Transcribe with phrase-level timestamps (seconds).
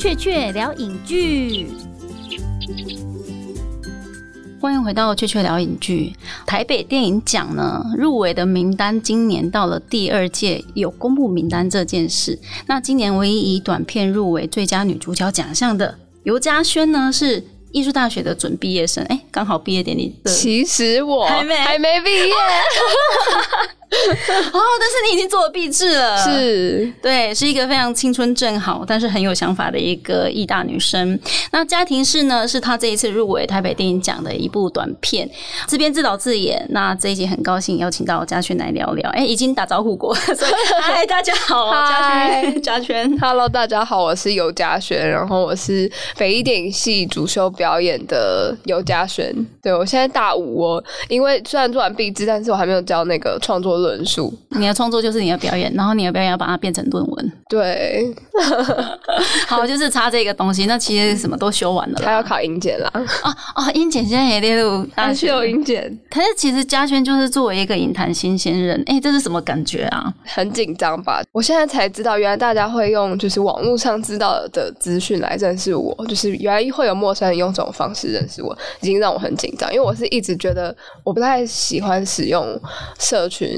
[0.00, 1.66] 雀雀聊影剧，
[4.58, 6.16] 欢迎回到雀雀聊影剧。
[6.46, 12.38] 台北电影奖呢入围的名单，今年到了第二届有公布名单这件事。
[12.66, 17.44] 那今年唯一以短片入围最佳女主角奖项的尤嘉轩呢是。
[17.72, 20.20] 艺术大学的准毕业生，哎，刚好毕业典礼。
[20.26, 22.34] 其实我还没还没毕业。
[24.52, 31.18] 哦，但是你已经做了毕制了，是对，是一个非常青春正好，但是很有想法的一个艺大女生。
[31.50, 35.28] 那家庭式呢，是她这一次入围台北电影奖的一部短片，
[35.66, 36.64] 自编自导自演。
[36.70, 49.34] 那这一集很高兴邀请到嘉轩来聊聊， 哎，已经打招呼过，所以嗨，大家好，嘉轩，嘉轩，Hello，大家好，我是尤嘉轩，然后我是北艺电影系主修表演的尤嘉轩。
[49.60, 53.79] 对我现在大五，哦因为虽然做完毕制，但是我还没有教那个创作。
[53.80, 57.32] 论述，你的创作就是你的表演，然后你的表演要把它变成论文。
[57.48, 58.14] 对，
[59.48, 60.66] 好，就是差这个东西。
[60.66, 62.90] 那其实什么都修完了，他要考英检啦。
[63.22, 65.98] 啊啊，英检现在也列入大学有英检。
[66.10, 70.12] 可是其实嘉轩就是作为一个影坛新鲜人，哎，这是什么感觉啊？
[70.24, 71.22] 很紧张吧？
[71.32, 79.72] 我现在才知道，原来大家会用就是网络上知道的资讯来认识我，就是原来会有陌生人用这种方式认识我，已经让我很紧张。
[79.72, 82.46] 因为我是一直觉得我不太喜欢使用
[82.98, 83.50] 社群。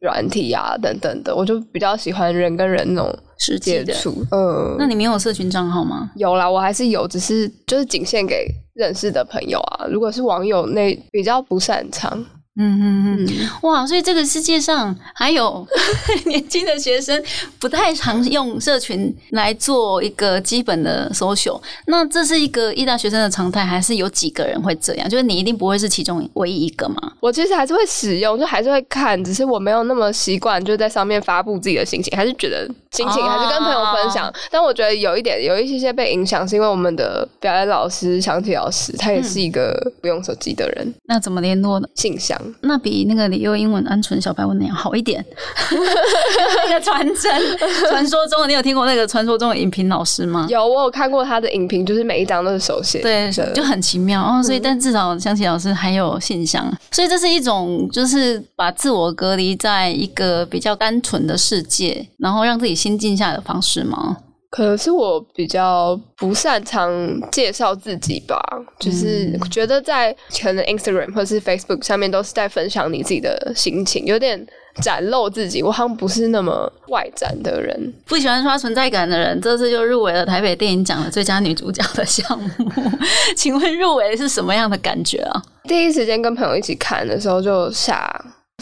[0.00, 3.18] 软体啊，等等的，我就比较喜欢人跟人那种
[3.60, 4.24] 接触。
[4.30, 6.10] 嗯，那你没有社群账号吗？
[6.16, 9.86] 有啦，我还是有，只是就是仅限给认识的朋友啊。
[9.90, 12.24] 如果是网友，那比较不擅长。
[12.60, 13.86] 嗯嗯嗯，哇！
[13.86, 15.64] 所以这个世界上还有
[16.26, 17.22] 年轻的学生
[17.60, 21.60] 不太常用社群来做一个基本的 social。
[21.86, 25.08] 那这是一个艺大学生的常态，还是有几个人会这样？
[25.08, 26.96] 就是你一定不会是其中唯一一个吗？
[27.20, 34.32] 我其实还是会使用，就还是会看，只是我没有那么习惯，就在上面发布自己的心情，还是觉得心情还是跟朋友分享。
[34.50, 39.72] 但我觉得有一点有一些些被影响，是因为我们的表演老师祥体老师，他也是一个
[40.02, 40.92] 不用手机的人。
[41.04, 41.86] 那怎么联络呢？
[41.94, 42.36] 信箱。
[42.60, 45.24] 那比那个李幼英文安纯小白文那样好一点。
[46.68, 47.58] 那个传真，
[47.88, 50.46] 传说中的你有听过那个传说中的影评老师吗？
[50.50, 54.42] 有，我有看过他的影评，就是每一张都是手写，对，就很奇妙哦。
[54.42, 64.16] 所以，但至少香琪老师还有信箱，所以这是一种就是把自我隔离在一个比较单纯的世界，然后让自己心静下来的方式吗？
[64.50, 66.90] 可能是我比较不擅长
[67.30, 68.40] 介绍自己吧，
[68.78, 74.46] 就是觉得在可能 Instagram 或是 Facebook 上面都是在分享你自己的心情，有点
[74.80, 75.62] 展露自己。
[75.62, 79.38] 我好像不是那么外展的人，不喜欢刷存在感的人。
[79.42, 82.48] 这次就入围了台北电影奖的最佳女主角的项目，
[83.36, 85.42] 请问入围是什么样的感觉啊？
[85.64, 88.10] 第一时间跟朋友一起看的时候就下。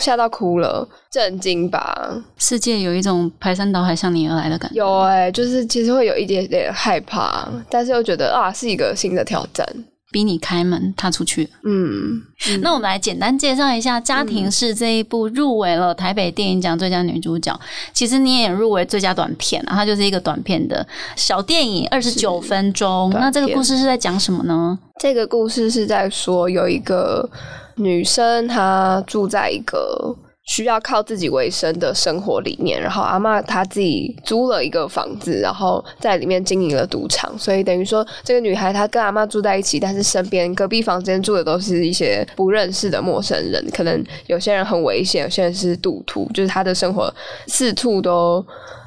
[0.00, 2.22] 吓到哭了，震惊吧！
[2.36, 4.76] 世界有一种排山倒海向你而来的感觉。
[4.76, 9.66] 有哎，就是其实会有一点点害怕，但是又觉得啊，是一个新的挑战，
[10.12, 11.48] 逼你开门踏出去。
[11.64, 12.22] 嗯，
[12.60, 17.58] 那我们来简单介绍一下《家庭式》这一部入围了台北电影奖最佳女主角。
[17.94, 20.86] 其实你也入围最佳短片啊，它就是一个短片的
[21.16, 23.10] 小电影，二十九分钟。
[23.14, 24.78] 那这个故事是在讲什么呢？
[25.00, 27.28] 这个故事是在说有一个。
[27.76, 30.14] 女生她住在一个
[30.44, 47.12] 需要靠自己为生的生活里面，然后阿妈她自己租了一个房子，然后在里面经营了赌场，所以等于说这个女孩她跟阿妈住在一起，但是身边隔壁房间住的都是一些不认识的陌生人，可能有些人很危险，有些人是赌徒，就是她的生活
[47.48, 48.44] 四处都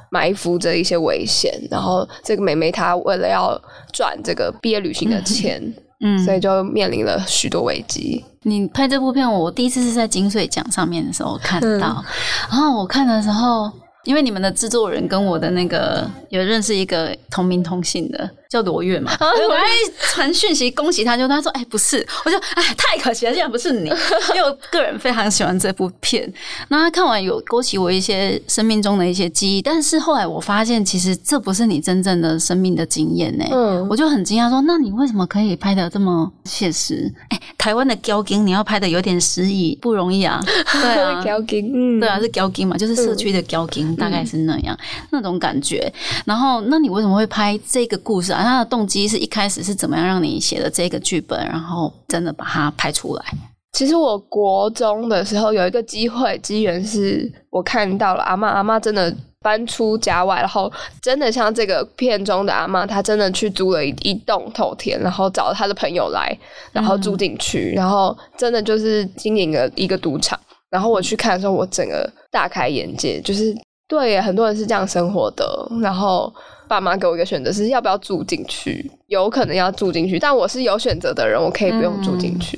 [0.09, 1.53] 埋伏着一些危险。
[1.69, 3.61] 然后这个妹妹她为了要
[3.91, 5.61] 赚这个毕业旅行的钱，
[6.01, 8.23] 嗯，所以就面临了许多危机。
[8.43, 12.03] 你拍这部片，我第一次是在金穗奖上面的时候看到，
[12.49, 13.69] 然后我看的时候，
[14.05, 18.29] 因为你们的制作人跟我的那个有认识一个同名同姓的。
[18.49, 19.63] 叫罗月嘛，我还
[20.11, 23.87] 传讯息恭喜他，就他说：“哎，不是。”我就哎，太可惜了，竟然不是你。
[24.33, 26.33] ”因为我个人非常喜欢这部片，
[26.69, 29.61] 那他看完有勾起我一些生命中的一些记忆。
[29.61, 33.45] 但是后来我发现，其实这不是你真正的生命的经验呢。
[33.51, 40.41] 嗯，我就很惊讶，说：“那你为什么可以拍的这么写实？”哎，台湾的胶金你要拍的有点诗意，不容易啊。
[40.81, 44.75] 对啊，胶金，嗯，对啊，是胶金嘛，就是社区的胶金，大概是那样
[45.11, 45.93] 那种感觉。
[46.25, 48.38] 然后，那你为什么会拍这个故事啊？
[48.43, 53.25] 他的动机是一开始是怎么样让你写的这个剧本，然后真的把它拍出来？
[53.71, 60.71] 其实我国中的时候有一个机会机缘，是我看到了阿妈，阿妈真的搬出家外，然后
[61.01, 66.35] 真的像这个片中的阿妈，她真的去租了一一栋头田，然后找她的朋友来，
[66.71, 70.37] 然后住进去，然后真的就是经营了一个赌场。
[70.71, 73.55] 然后我去看的时候，我整个大开眼界，就是
[73.87, 76.33] 对，很多人是这样生活的，然后。
[76.69, 82.57] 爸妈给我一个选择，是要不要住进去，有可能要住进去，但我是有选择的人，我可以不用住进去。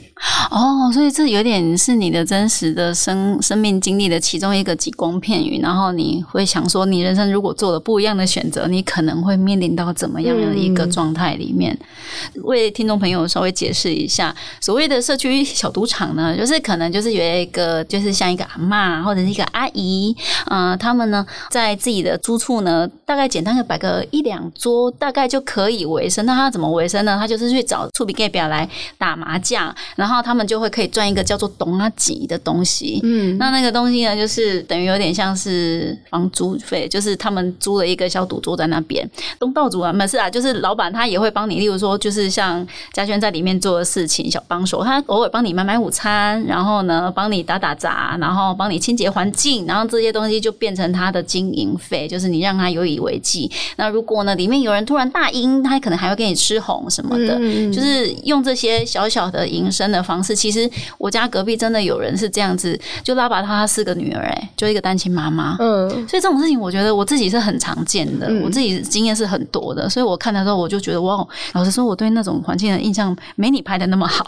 [0.52, 11.76] 哦，所以这有点是你的真实的生生命经历的其中一个极光片语，然后你会想说，你人生如果做了不一样的选择，你可能会面临到怎么样的一个状态里面？
[12.44, 20.16] 为听众朋友稍微解释一下，所谓的社区小赌场呢，就是可能就是有一个，就是像一个阿妈或者是一个阿姨，
[20.50, 26.26] 嗯，他们呢在自己的租处呢，大概简单的摆个一两桌，大概就可以为生。
[26.26, 27.18] 那他怎么维生呢？
[27.20, 28.68] 他就是去找触笔 gay 表来
[28.98, 33.00] 打麻将，然后他们就会可以赚一个叫做“懂阿吉”的东西。
[33.04, 39.08] 嗯，那那个东西呢，就是等于有点像是房租费，就是他们租了一个小赌桌在那边。
[39.40, 53.50] 东道主啊，没事啊，就是老板他也会帮你，例如说，就是像嘉轩在里面做的事情，小帮手，他偶尔帮你买买午餐，然后呢，帮你打打杂，然后帮你清洁环境，然后这些东西就变成他的经营费，就是你让他有以为继。
[53.78, 57.38] 那如果呢，里面有人突然大阴，他可能还会给你吃红什么的，
[57.72, 60.36] 就是用这些小小的营生的方式。
[60.36, 65.56] 其实我家隔壁真的有人是这样子，就拉拔他四个女儿，哎，就一个单亲妈妈。
[65.60, 74.26] 嗯，所以这种事情，我觉得我自己是很常见的，我自己经验是很多的，所以我看的时候，我就觉得哇，老实说，我对那种环境的印象没你拍的那么好，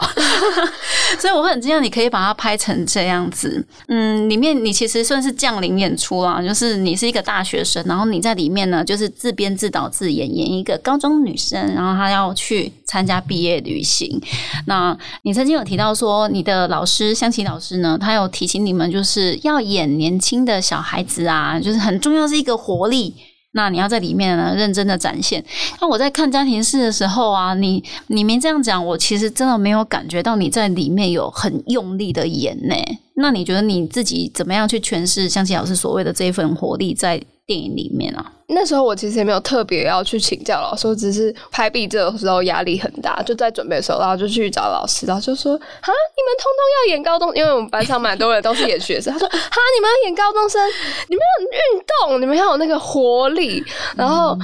[1.18, 3.64] 所以我很惊讶，你可以把它拍成这样子。
[3.88, 14.20] 嗯，里面你其实算是降临演出啊，就是你是一个大学生，然后你在里面呢，就是自编自导自演，演一个高中女生，然后他要去参加毕业旅行。
[14.66, 23.14] 那你曾经有提到说，你的老师香琪老师呢，他有提醒你们，就是要演年轻的小孩子啊，就是很重要是一个活力。
[23.56, 25.44] 那你要在里面呢，认真的展现。
[25.80, 32.74] 那我在看家庭式的时候啊，你你明这样讲，我其实真的没有感觉到你在里面有很用力的演呢。
[33.16, 38.32] 那你觉得你自己怎么样去诠释香琪老师所谓的这一份活力在电影里面啊？
[38.54, 49.36] 那时候我其实也没有特别要去请教老师，我只是拍毕这的时候压力很大，就在准备的时候，然后就去找老师，然后就说：“哈，你们通通要演高中，因为我们班上蛮多人都是演学生。”他说：“哈，
[49.76, 50.60] 你们要演高中生，
[51.08, 53.62] 你们要运动，你们要有那个活力。”
[53.96, 54.38] 然后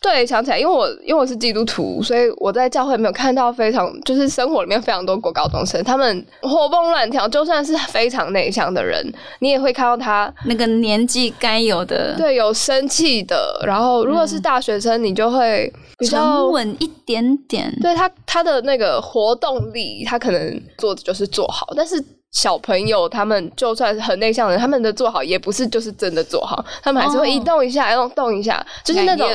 [0.00, 13.51] 对想起来，因为我因为我是基督徒，所以我在教会没有看到非常就是生活里面非常多国高中生，他们活蹦乱跳，就算是非常内向的人，你也会看到他那个年纪该有的，对，有生气的。
[13.64, 17.72] 然后，如果是大学生，你就会比较稳一点点。
[17.80, 21.66] 对他，他的那个活动力，他可能做的就是做好。
[21.76, 22.02] 但是
[22.32, 29.28] 小朋友他们就算是很内向的人，他们的做好也不是就是真的做好，他们还是会一动一下，动动一下，就是那种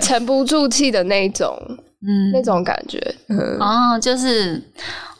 [0.00, 1.56] 沉不住气的那种，
[2.06, 2.98] 嗯，那种感觉。
[3.58, 4.62] 哦，就是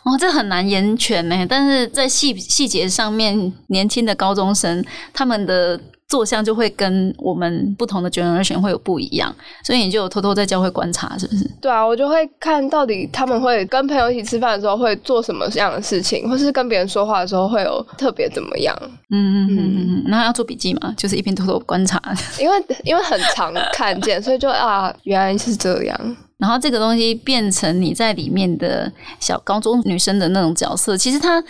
[0.02, 1.46] 哦，这很难言全呢。
[1.48, 5.80] 但是在细细节上面，年轻的高中生他们的。
[6.10, 9.32] 坐相就会跟我们不同的 generation 会有不一样，
[9.64, 11.48] 所以你就偷偷在教会观察，是不是？
[11.60, 18.76] 对啊，我就会看到底他们会跟朋友一起吃饭的时候会做什么样的事情，或是跟别人说话的时候会有特别怎么样。
[19.10, 20.92] 嗯嗯嗯嗯嗯，那要做笔记嘛？
[20.96, 22.02] 就是一边偷偷观察，
[22.40, 26.16] 因为因为很常看见，所以就啊，原来是这样。
[26.40, 28.90] 然后这个东西变成你在里面的
[29.20, 31.42] 小高中女生的那种角色，其实她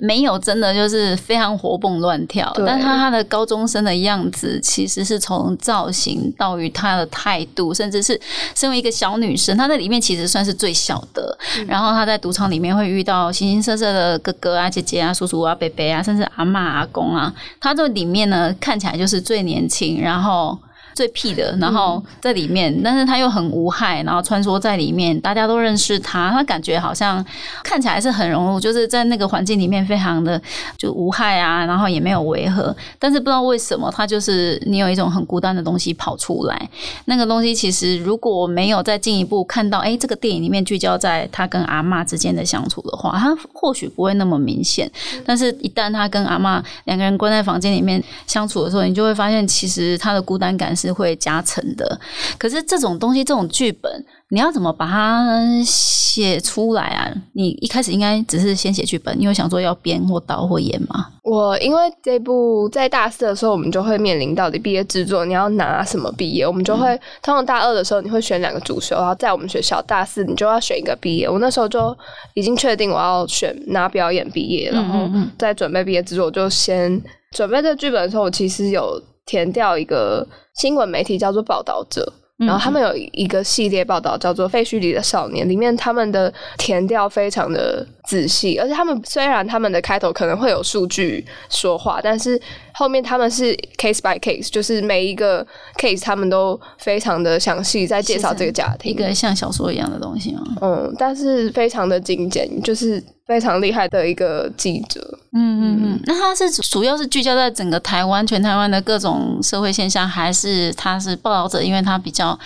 [0.00, 8.18] 没有真的就是非常活蹦乱跳，但她她的高中生的样子，其实是从造型到于她的态度，甚至是
[8.54, 11.36] 身为一个小女生，她在里面其实算是最小的。
[11.66, 20.56] 然后她在赌场里面会遇到形形色色的哥哥啊、姐姐啊、叔叔啊、伯伯啊，甚至阿妈、阿公啊，她这里面呢看起来就是最年轻，然后。
[20.96, 27.22] 最屁的，然后在里面，但是他又很无害，然后穿梭在里面，大家都认识他，他感觉好像
[27.62, 30.40] 看起来是很融入，就是在那个环境里面非常的
[30.78, 36.70] 就无害啊，然后也没有违和，但是不知道为什么他就是你有一种很孤单的东西跑出来，
[37.04, 44.90] 那个东西其实如果没有再进一步看到，哎，这个电影里面聚焦在他跟阿妈之间的相处的话，他或许不会那么明显，
[45.26, 50.85] 但是一旦他跟阿妈两个人关在房间里面相处的时候，你就会发现其实他的孤单感是。
[50.86, 51.98] 是会加成的，
[52.38, 57.12] 可是这种东西，这种剧本，你要怎么把它写出来啊？
[57.34, 61.06] 你一开始应该只是先写剧本，因为想说要编或导或演嘛？
[61.22, 66.46] 我因为这部在大四的时候，我们就会面临到底毕业制作，你要拿什么毕业？
[66.46, 71.28] 我们就会通常大二的时候，你会选两个主修，然后在我们学校大四你就要选一个毕业。
[71.28, 71.96] 我那时候就
[72.34, 77.02] 已经确定我要选拿表演毕业，然后在准备毕业制作，我就先
[77.32, 80.26] 准备这剧本的时候，我其实有填掉一个。
[80.58, 92.40] 新闻媒体叫做报道者，然后他们有一个系列报道叫做《废墟里的少年》，里面他们的填掉非常的仔细，而且他们虽然他们的开头可能会有数据说话，但是
[92.72, 95.44] 后面他们是 case by case，就是每一个
[95.76, 100.42] case 他们都非常的详细在介绍这个家庭，一个像小说一样的东西吗？
[100.60, 105.18] 嗯，但是非常的精简，就是非常厉害的一个记者。
[105.32, 111.62] 嗯嗯嗯，那他是主要是聚焦在整个台湾、全台湾的各种社会现象，还是他是报道者？
[111.62, 112.38] 因为他比较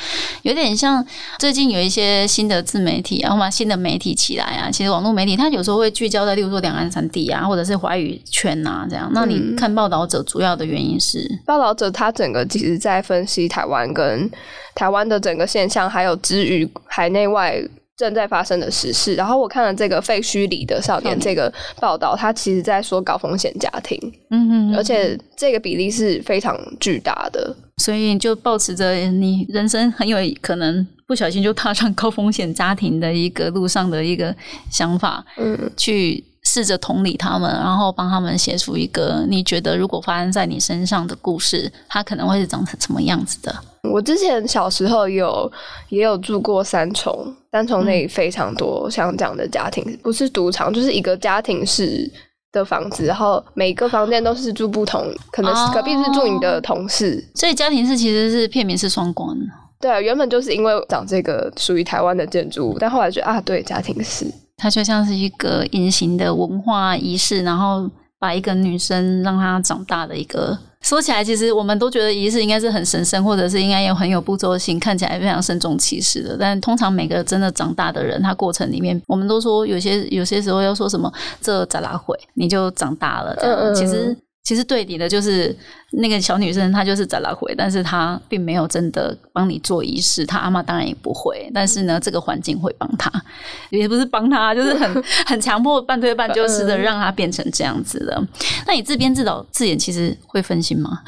[0.42, 1.04] 有点像
[1.38, 9.10] 最近有一些新的自媒体然后嘛新的媒体起来啊，其实网络媒体它有时候会聚焦在，例如说两岸三地啊，或者是华语圈啊这样。
[9.12, 14.30] 那你看报道者主要的原因是，报道者他整个其实在分析台湾跟
[14.74, 17.62] 台湾的整个现象，还有之于海内外。
[18.00, 23.98] 正在发生的实事，然后我看了这个废墟里的少年这个报道，他其实在说高风险家庭，
[24.30, 34.34] 嗯嗯，而且这个比例是非常巨大的，所以就保持着你人生很有可能不小心就踏上高风险家庭的一个路上的一个
[34.70, 36.24] 想法，嗯，去。
[36.42, 43.54] 试着同理他们，然后帮他们写出一个你觉得如果发生在你身上的故事，它可能会是长成什么样子的。
[43.88, 45.50] 我之前小时候有
[45.88, 52.10] 也有住过三重，三重那里非常多像这样的家庭，不是赌场，就是一个家庭式
[52.52, 59.36] 的房子，然后每个房间都是住不同，可能是隔壁是住你的同事，所以家庭式其实是片名是双关。
[59.80, 64.26] 对，原本就是因为长这个属于台湾的建筑物，但后来觉得啊，对，家庭式。
[64.58, 70.56] 它就像是一个隐形的文化仪式，然后把一个女生让她长大的一个。
[70.82, 76.36] 说起来，其实我们都觉得仪式应该是很神圣，或者是应该有很有步骤性，看起来非常慎重其事的。
[76.38, 81.12] 但通常每个真的长大的人，他过程里面，我们都说有些有些时候要说什么
[81.42, 83.36] “这咋啦会”，你就长大了。
[83.40, 84.16] 这样其实。
[84.42, 85.54] 其实对你的就是
[85.92, 90.26] 那个小女生，她就是再拉回，但是她并没有真的帮你做仪式。
[90.26, 93.12] 她阿妈当然也不会，但是呢，这个环境会帮她，
[93.70, 98.20] 也不是帮她，就是很 很强迫、半推半就式的 让她变成这样子的。
[98.66, 100.98] 那你自编自导自演，其实会分心吗？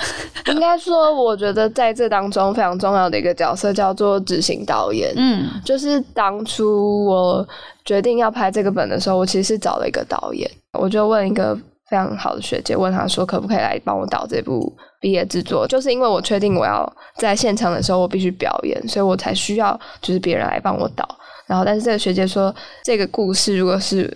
[0.46, 5.12] 应该说，我觉得在这当中非常重要的一个角色叫做执行导演。
[5.16, 7.48] 嗯，就是当初我
[7.84, 10.48] 决定要拍这个本的时候，我其实是找了一个导演，
[10.78, 11.58] 我就问一个。
[11.92, 21.06] 非常好的学姐问他说：“可不可以来帮我导这部毕业制作？”就是因为我确定我要在现场的时候我必须表演，所以我才需要就是别人来帮我导。
[21.46, 24.10] 然后，但是这个学姐说，这个故事如果是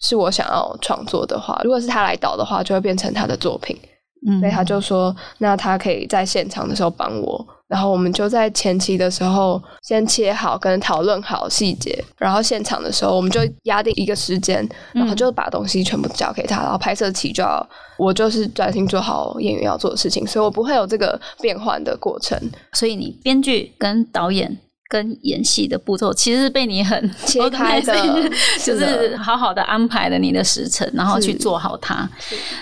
[0.00, 3.78] 是我想要创作的话，如果是他来导的话，就会变成他的作品。
[4.26, 7.46] 嗯，所以他就说，那他可以在现场的时候帮我。
[7.68, 22.40] 然后我们就在前期的时候先切好，跟讨论好细节，然后现场的时候我们就压定一个时间，然后就把东西全部交给他，然后拍摄期就要我就是专心做好演员要做的事情，所以我不会有这个变换的过程。
[22.72, 24.56] 所以你编剧跟导演。
[24.88, 27.94] 跟演戏的步骤其实是被你很切开的，
[28.64, 32.08] 就是好好的安排了你的时辰，然后去做好它。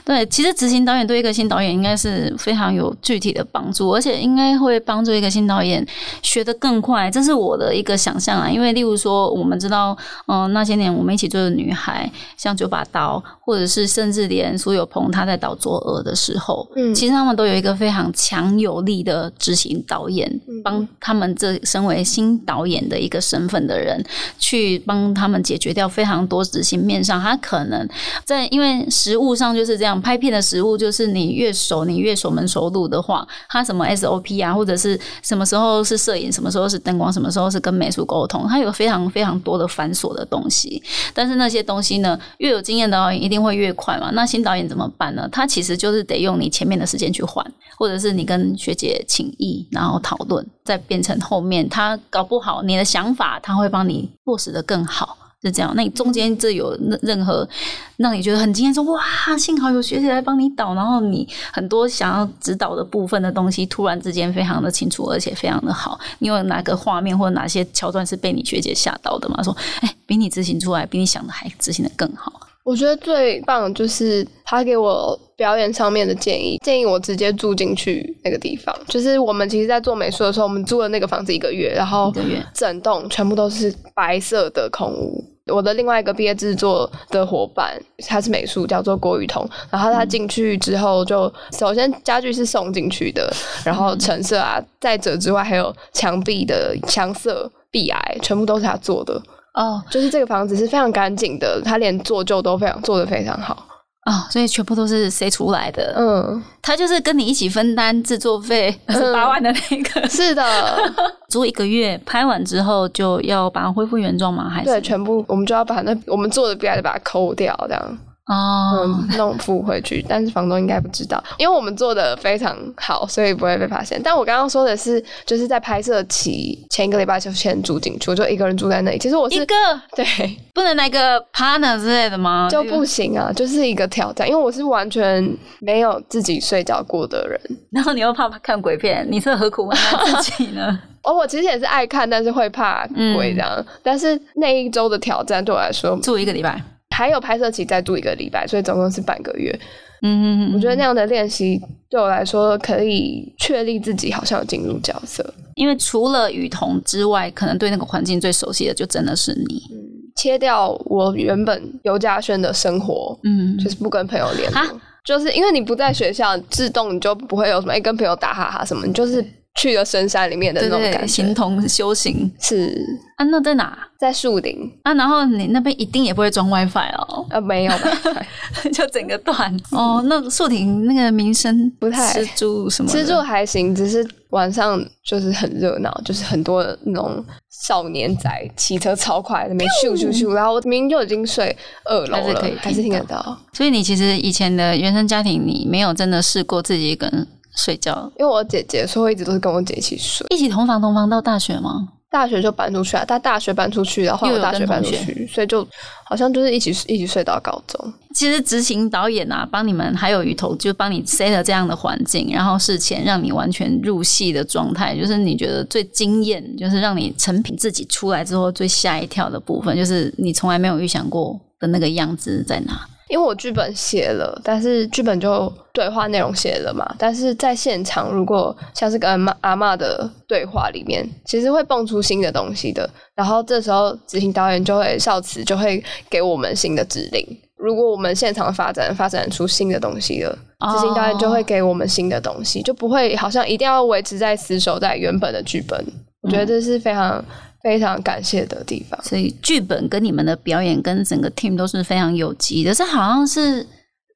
[0.05, 5.87] 对，其实执行导演对一个新导演应该是非常有具体的帮助，而且应该会帮助一个新导演
[6.21, 7.09] 学得更快。
[7.09, 8.51] 这是我的一个想象啊。
[8.51, 20.29] 因为例如说，我们知道，嗯，那些年我们一起追的女孩，像九把刀，或者是甚至连苏有朋他在导《作恶》的时候，嗯，其实他们都有一个非常强有力的执行导演，
[20.65, 22.05] 帮他们这身为。
[22.17, 24.03] 新导演的一个身份的人，
[24.39, 27.87] 去帮他们解决掉非常多执行面上，他可能
[28.25, 40.83] 在因为实物上就是这样，拍片的实物就是你越熟，你越熟门熟路的话，他什么 SOP 啊，或者是什么时候是摄影，什么时候是灯光，什么时候是跟美术沟通，他有非常非常多的繁琐的东西。
[41.13, 44.11] 但是那些东西呢，越有经验的导演一定会越快嘛。
[44.15, 45.29] 那新导演怎么办呢？
[45.31, 47.45] 他其实就是得用你前面的时间去换，
[47.77, 51.99] 或者是你跟学姐请意，然后讨论，再变成后面他。
[52.11, 55.73] 搞不好你的想法他会帮你落实的更好，是这样。
[55.77, 57.49] 那你中间这有任任何
[57.97, 59.03] 让你觉得很惊艳，说哇，
[59.39, 65.99] 幸好有学姐来帮你导，然后你很多想要指导的部分的东西，突然之间非常的清楚，而且非常的好。
[66.19, 69.43] 你有哪个画面或者哪些桥段是被你学姐吓到的吗？
[69.43, 72.33] 说，哎，比你执行出来，比你想的还执行的更好。
[72.67, 78.77] 我觉得最棒就是他给我表演上面的建议，建议我直接住进去那个地方。
[78.89, 82.13] 就是我们其实，在做美术的时候，我们租了那个房子一个月，然后
[82.53, 85.25] 整栋全部都是白色的空屋。
[85.47, 89.49] 我的另外一个毕业制作的伙伴，他是美术，叫做郭雨桐。
[89.71, 93.33] 然后他进去之后，就首先家具是送进去的，
[93.65, 99.23] 然后成色啊，再者之外，还有墙壁的墙色、壁癌，全部都是他做的。
[99.57, 103.67] 哦，就是这个房子是非常干净的，他连做旧都非常做的非常好。
[104.05, 105.93] 哦，所以全部都是谁出来的？
[105.97, 110.45] 嗯，他就是跟你一起分担制作费是 八万的那个， 是的，
[111.29, 114.49] 租一个月拍完之后就要把它恢复原状吗？
[114.49, 117.99] 还是对，全部我们就要把那我们做的 B I 把它抠掉，这样。
[118.27, 124.01] 哦，嗯，弄付回去，但是房东应该不知道，因为我们做的非常好，所以不会被发现。
[124.03, 128.99] 但我刚刚说的是，就是在拍摄期前一个礼拜就先住进去，我就一个人住在那里。
[128.99, 129.55] 其实我是一个
[129.95, 130.05] 对，
[130.53, 132.49] 不能来个 partner 之类的吗？
[132.51, 135.25] 就不行啊，就是一个挑战，因为我是完全
[135.61, 137.41] 没有自己睡觉过的人。
[137.71, 140.77] 然后你又怕看鬼片，你是何苦为难自己呢？
[141.05, 143.65] 哦，我其实也是爱看，但是会怕鬼这样。
[143.85, 146.61] 但是那一周的挑战对我来说，住一个礼拜。
[146.97, 149.55] 还有拍摄期再住一个礼拜，所以总共是半个月。
[150.01, 151.61] 嗯，我觉得那样的练习
[151.91, 155.23] 对我来说可以确立自己好像有进入角色。
[155.57, 159.63] 因为除了雨桐之外，可能对那个环境最熟悉的就真的是你。
[159.73, 159.77] 嗯，
[160.17, 169.23] 切掉我原本尤嘉轩的生活，嗯，就是不跟朋友联络，就是因为你不在学校，自动你就不会有什么哎跟朋友打哈哈什么，你就是。
[169.57, 172.79] 去了深山里面的那种感觉，形同修行是
[173.17, 173.25] 啊。
[173.25, 173.77] 那在哪？
[173.99, 174.93] 在树林啊。
[174.93, 177.27] 然后你那边一定也不会装 WiFi 哦。
[177.31, 177.73] 啊，没有，
[178.73, 180.03] 就整个断哦。
[180.05, 182.91] 那树林那个名声不太吃住什么？
[182.91, 187.25] 吃住还行，只是晚上就是很热闹，就是很多那种
[187.67, 190.35] 少年仔骑车超快，那边咻咻咻。
[190.35, 193.39] 然后我明明就已经睡二楼了，还是听得到。
[193.55, 197.27] 所以你其实以前的原生家庭，你没有真的试过自己一个人。
[197.57, 201.89] 睡觉，因为我姐姐说一直都是跟我姐一起睡，一起同房同房到大学吗？
[202.09, 205.67] 大学就搬出去啊，他大学搬出去，然后我大学搬出去，所以就
[206.05, 207.93] 好像就是一起一起睡到高中。
[208.15, 222.89] 其实执行导演啊，帮你们还有鱼头，就帮你塞了这样的环境，然后事前让你完全入戏的状态，就是你觉得最惊艳，就是让你成品自己出来之后最吓一跳的部分，就是你从来没有预想过的那个样子在哪。
[223.09, 232.89] 因为我剧本写了，但是剧本就对话内容写了嘛，但是在现场如果像是跟阿妈阿妈的对话里面，其实会蹦出新的东西的。
[233.15, 237.25] 然后这时候执行导演就会少慈就会给我们新的指令。
[237.57, 240.39] 如果我们现场发展发展出新的东西了，
[240.73, 245.83] 执行导演就会给我们新的东西，就不会好像一定要维持在死守在原本的剧本。
[246.23, 247.25] 我觉得这是非常。
[247.67, 252.73] 非常感谢的地方，所以剧本跟你们的表演跟整个 team 都是非常有机的。
[252.73, 253.67] 这好像是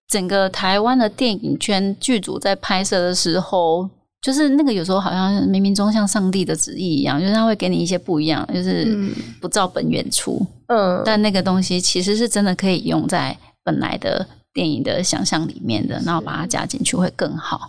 [0.07, 3.91] 整个台湾的电影圈剧组在拍摄的时候，
[4.23, 8.97] 就是那个有时候好像冥冥中像上帝的旨意一样，就是他会给你一些不一样，就是
[9.41, 10.47] 不照本原出。
[10.69, 17.69] 嗯，但那个东西其实是真的可以用在本来的电影的想象里面的，然后把它加进去会更好。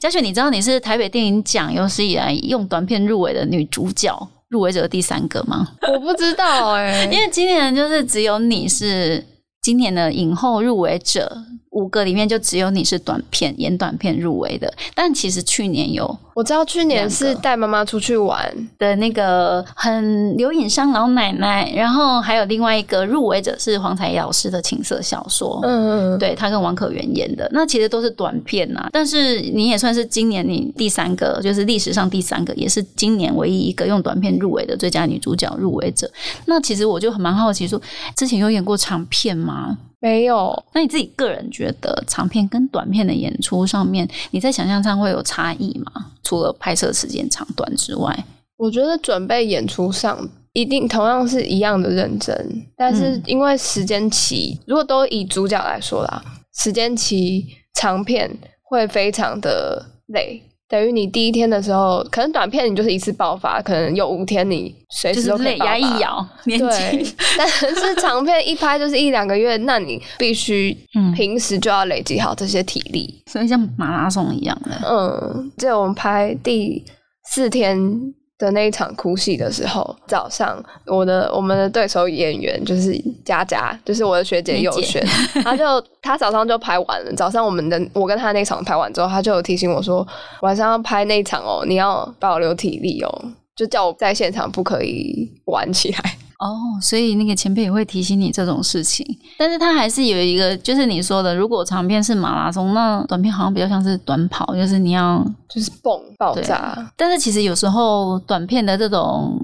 [0.00, 4.28] 嘉雪，你知道你是台北电影奖有史以来用短片入围的女主角。
[4.48, 5.68] 入围者第三个吗？
[5.92, 9.24] 我不知道哎， 因为今年就是只有你是
[9.62, 11.44] 今年的影后入围者。
[11.76, 28.88] 五个里面就只有你是短片演短片入围的，但其实去年有我知道去年是带妈妈出去玩的那个很刘影商老奶奶，然后还有另外一个入围者是黄彩怡老师的情色小说，嗯嗯，对他跟王可元演的，那其实都是短片呐。
[28.92, 36.10] 但是你也算是今年你第三个，就是历史上第三个，也是今年唯一一个用短片入围的最佳女主角入围者。
[36.46, 37.80] 那其实我就很蛮好奇，说
[38.16, 39.78] 之前有演过长片吗？
[40.04, 46.10] 没有，那你自己个人觉得长片跟短片的演出上面，你在想象上会有差异吗？
[46.22, 48.14] 除了拍摄时间长短之外，
[48.58, 56.22] 我觉得准备演出上一定同样是一样的认真，但是因为时间期，如果都以主角来说啦，
[56.54, 58.30] 时间期长片
[58.62, 60.42] 会非常的累。
[60.68, 65.78] 等于你第一天的时候，可能短片你就是一次爆发，可能有五天你随时都可以爆发。
[65.78, 67.06] 一咬，对。
[67.36, 70.76] 但是长片一拍就是一两个月，那你必须
[71.14, 74.70] 平时就要累积好这些体力，所以像马拉松一样的。
[74.88, 76.84] 嗯，这我们拍第
[77.30, 78.14] 四天。
[78.36, 82.92] 的那一场哭戏的时候，早上我的我们的对手演员就是
[83.24, 85.04] 佳佳，就是我的学姐佑璇，
[85.42, 85.64] 她就
[86.02, 87.12] 她早上就拍完了。
[87.14, 90.06] 早上我们的我跟她那场拍完之后，她就有提醒我说，
[90.42, 96.16] 晚上要拍那一场哦，你要保留体力哦，就叫我在现场不可以玩起来。
[96.44, 99.02] 哦，所以那个前辈也会提醒你这种事情，
[99.38, 106.86] 但是他还是有一个，就是你说的，如果长片是马拉松，那短片好像比较像是短跑，就是你要就是蹦爆炸。
[106.98, 109.40] 但是其实有时候短片的这种，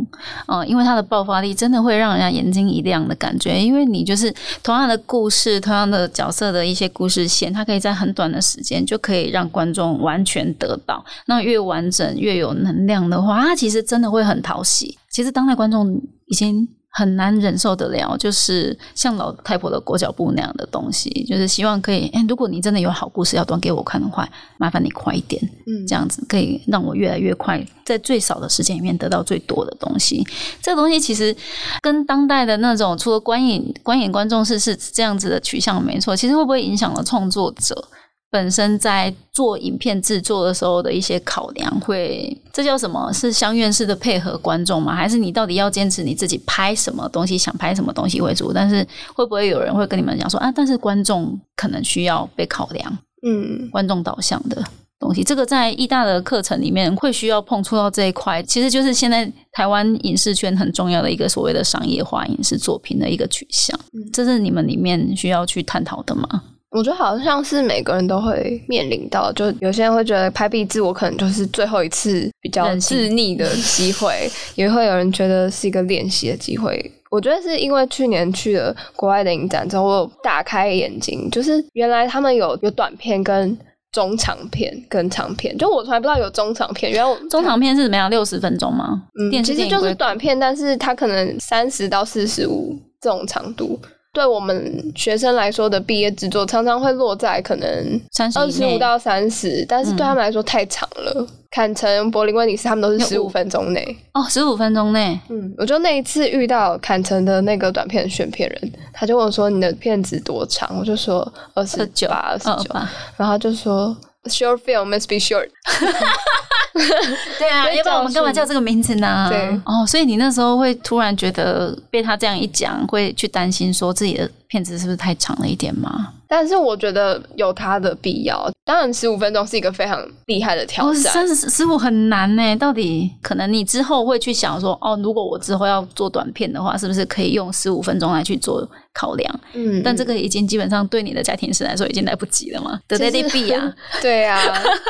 [0.46, 4.30] 嗯，因为它的爆发力真的会让人家眼睛一亮的感觉，因为你就是
[4.62, 11.02] 同样的故事，同样的角色的一些故事线，它可以在很短的时间就可以让观众完全得到。
[11.24, 14.98] 那越完整越有能量的话，它其实真的会很讨喜。
[15.10, 16.68] 其实当代观众已经。
[16.92, 30.26] 很难忍受得了，就是像老太婆的裹脚布那样的东西，就是希望可以，哎，如果你真的有好故事要端给我看的话，麻烦你快一点，嗯，这样子可以让我越来越快，在最少的时间里面得到最多的东西。
[30.60, 31.32] 这个东西其实
[31.80, 37.88] 跟当代的那种，除了观影观影观众是是这样子的取向没错，其实会不会影响了创作者？
[38.30, 43.12] 本身在做影片制作的时候的一些考量，会这叫什么？
[43.12, 44.94] 是相愿式的配合观众吗？
[44.94, 48.52] 还是你到底要坚持你自己拍什么东西，想拍什么东西为主？
[48.52, 50.52] 但是会不会有人会跟你们讲说啊？
[50.54, 54.62] 但是观众可能需要被考量，嗯，观众导向的
[55.00, 63.76] 东西，这个在艺大的课程里面会需要碰触到这一块，其实就是现在台湾影视圈很重要的一个所谓的商业化影视作品的一个取向，
[64.12, 66.28] 这是你们里面需要去探讨的吗？
[66.70, 76.92] 我觉得好像是每个人都会面临到，就有些人会觉得拍壁自我可能就是最后一次比较自逆的机会，也会有人觉得是一个练习的机会。
[77.10, 83.58] 我觉得是因为去年去了国外的影展之后，我打开眼睛，就是原来他们有有短片、跟
[83.90, 86.92] 中长片、跟长片，就我从来不知道有中长片。
[86.92, 88.08] 原来中长片是怎么样？
[88.08, 89.02] 六十分钟吗？
[89.18, 93.76] 嗯，其实就是短片，但是它可能三十到四十五这种长度。
[94.12, 98.00] 对我们学生来说的毕业制作，常常会落在可能
[98.34, 101.26] 二十五到三十，但是对他们来说太长了。
[101.50, 103.96] 坎城、柏林、威尼斯，他们都是十五分钟内。
[104.12, 105.18] 哦，十五分钟内。
[105.28, 112.70] 嗯，我就那一次遇到坎城的那个短片选片人，他就问我说：“你的片子多长？”我就说：“二十九，二十九。”
[113.16, 113.96] 然后他就说。
[114.24, 115.48] Short film must be short。
[117.38, 119.26] 对啊，要不然我们干嘛叫这个名字呢？
[119.28, 126.12] 对哦，所以你那时候会突然觉得被他这样一讲，会去担心说自己的片子是不是太长了一点吗？
[126.28, 128.48] 但是我觉得有它的必要。
[128.64, 131.02] 当然，十五分钟是一个非常厉害的挑战。
[131.02, 132.54] 三十十五很难呢。
[132.56, 139.40] 到底可能你之后会去想说，哦，如果我之后要做短片的话，是不是可以用十五分钟来去做考量？
[139.54, 142.78] 嗯，但这个已经基本上对你的家庭式来说已经来不及了嘛？
[142.86, 143.72] 得得得必啊！
[144.00, 144.40] 对啊，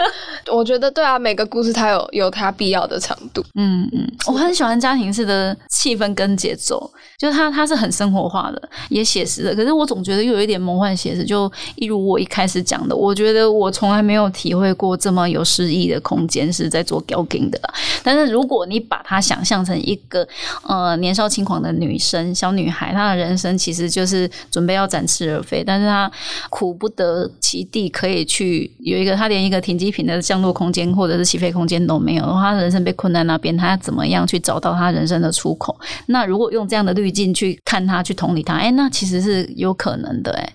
[0.53, 3.43] 我觉得对啊，每个故事它有有它必要的长度。
[3.55, 9.50] 嗯嗯，我很喜欢家庭式的气氛跟节奏，就是它它是很生活化的，也写实的。
[9.55, 11.25] 可是我总觉得又有一点梦幻写实。
[11.25, 17.61] 就一如我一开始讲的，我觉得我从来没有体会过这么有诗意的空间是在做 galging 的。
[18.03, 20.27] 但是如果你把它想象成一个
[20.67, 26.11] 呃年少轻狂的女生小女孩，她的人生其实就是准备要展翅而飞，但是她
[26.49, 35.79] 苦不得其地，可以去有一个她连一个停机坪的降落空间或者是起飞空间都没有，她的人生被困在那边，她要怎么样去找到她人生的出口？
[36.07, 40.53] 那如果用这样的滤镜去看她，去同理她，哎，那其实是有可能的，哎。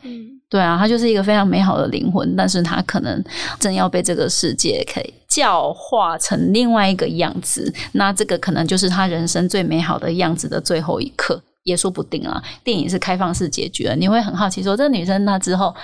[0.47, 3.21] 对啊，他就是一个非常美好的灵魂，但是他可能
[3.59, 12.41] 正要被这个世界可以教化成另外一个样子，那这个可能就是他人生最美好的样子的最后一刻，也说不定啊。
[12.63, 15.75] 电影是开放式结局了，你会很好奇说，这女生她之后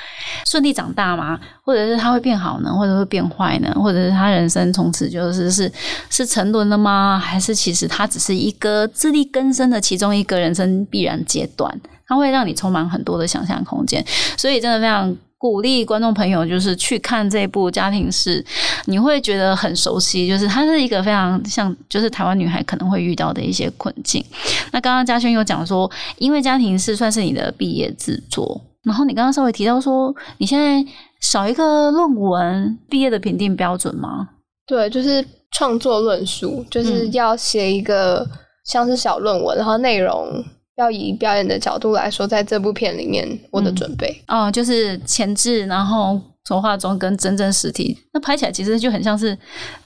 [0.45, 1.37] 顺利长大吗？
[1.63, 2.73] 或者是她会变好呢？
[2.73, 3.71] 或者会变坏呢？
[3.75, 5.71] 或者是她人生从此就是是
[6.09, 7.19] 是沉沦了吗？
[7.21, 11.81] 还是其实她只是一个自力更生的其中一个人生必然阶段？
[12.07, 14.05] 它会让你充满很多的想象空间，
[14.37, 18.45] 所以真的非常鼓励观众朋友，就是去看这部家庭式，
[18.85, 24.23] 你会觉得很熟悉，就是它是一个非常像，就是台湾女孩可能会遇到的一些困境。
[24.71, 30.85] 那刚刚嘉轩有讲说，因为家庭式算是你的毕业制作，然后你刚刚稍微提到说，你现在
[31.21, 34.29] 少一个论文毕业的评定标准吗？
[34.67, 38.23] 对，就是创作论述，就是要写一个
[38.65, 40.45] 像是小论文，然后内容。
[40.81, 49.37] 要以表演的角度来说，在这部片里面，我的准备哦，就是前置，然后筹划中跟真正实体，那拍起来其实就很像是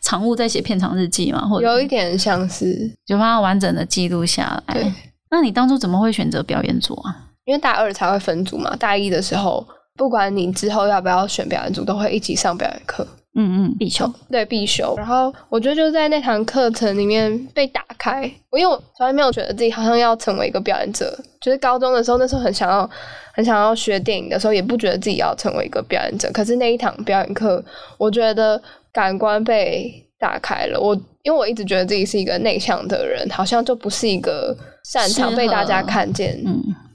[0.02, 4.74] 常务在写片场日记嘛，或者有一点像是，就把它完整的记录下来。
[4.74, 4.94] 对，
[5.30, 7.28] 那你当初怎么会选择表演组啊？
[7.44, 13.06] 因为大二才会分组嘛，大一的时候，不管你之后要不要选表演组，都会一起上表演课。
[13.38, 18.32] 嗯嗯，必修对必修，然后我觉得就在那堂课程里面被打开。
[18.50, 22.90] 我因为我从来没有觉得自己好像要成为一个表演者，就是高中的时候，那时候很想要
[23.34, 26.32] 很想要学电影的时候，也不觉得自己要成为一个表演者。
[26.32, 27.64] 可是那一堂表演课，
[27.98, 28.62] 我觉得
[28.94, 30.80] 感官被打开了。
[30.80, 36.42] 我因为我一直觉得自己是一个内向的人，好像就不是一个擅长被大家看见。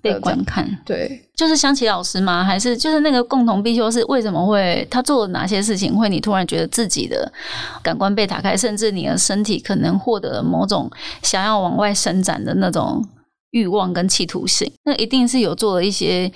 [0.03, 0.15] 嗯。
[0.15, 2.43] 被观看，对，就是香琪老师吗？
[2.43, 7.31] 还是就是那个共同必修是为什么会他做了哪些事情，会你突然觉得自己的
[7.83, 10.91] 感官被打开，甚至你的身体可能获得某种
[11.23, 13.07] 想要往外伸展的那种
[13.51, 14.71] 欲望跟企图性？
[14.85, 16.31] 那一定是有做了一些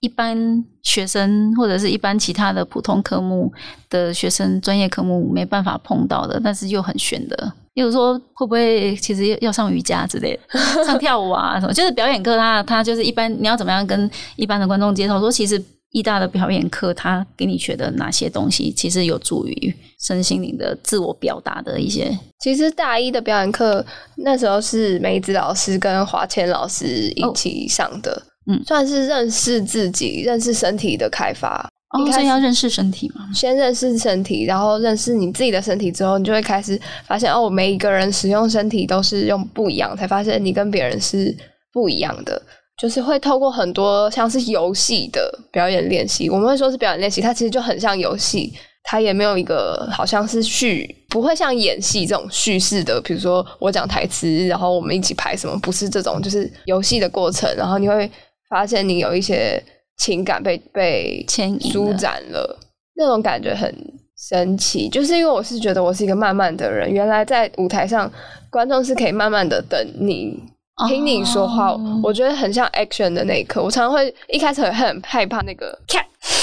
[0.00, 3.52] 一般学生或者是一般其他的普通科目
[3.88, 7.52] 的学生专业科目没办法碰到的，但是又很悬的。
[7.74, 22.16] 例如说会不会其实要上瑜伽之类的， 上跳舞啊什么，就是表演课，它它就是一般你要怎么样跟一般的观众介绍说，其实艺大的表演课，他给你学的哪些东西，其实有助于身心灵的自我表达的一些。
[22.40, 23.84] 其实大一的表演课
[24.16, 31.68] 那时候是梅子老师跟华谦老师一起上的，嗯，算是认识自己、认识身体的开发。
[31.90, 33.26] 哦，所以要认识身体嘛？
[33.34, 41.34] 先认识身体，然后认识你自己的身体之后，你就会开始发现哦，每一个人使用身体都是用不一样，才发现你跟别人是
[41.72, 42.42] 不一样的。
[42.78, 48.52] 就是会透过很多像是游戏的表演练习，我们会说是表演练习，它其实就很像游戏，
[48.84, 58.10] 它也没有一个好像是叙，不会像演戏这种叙事的，比如说我讲台词，然后我们一起排什么，不是这种，就是游戏的过程，然后你会
[58.48, 59.62] 发现你有一些。
[60.00, 62.56] 情感被被牵引、舒展了，
[62.94, 63.68] 那种感觉很
[64.16, 64.88] 神奇。
[64.88, 68.08] 就是因为我是觉得我是一个慢慢的人，原来在舞台上，
[68.48, 70.40] 观众是可以慢慢的等你
[70.86, 71.74] 听你说话。
[72.02, 73.62] 我觉得很像 action 的那一刻。
[73.62, 75.76] 我常常会一开始很很害怕那个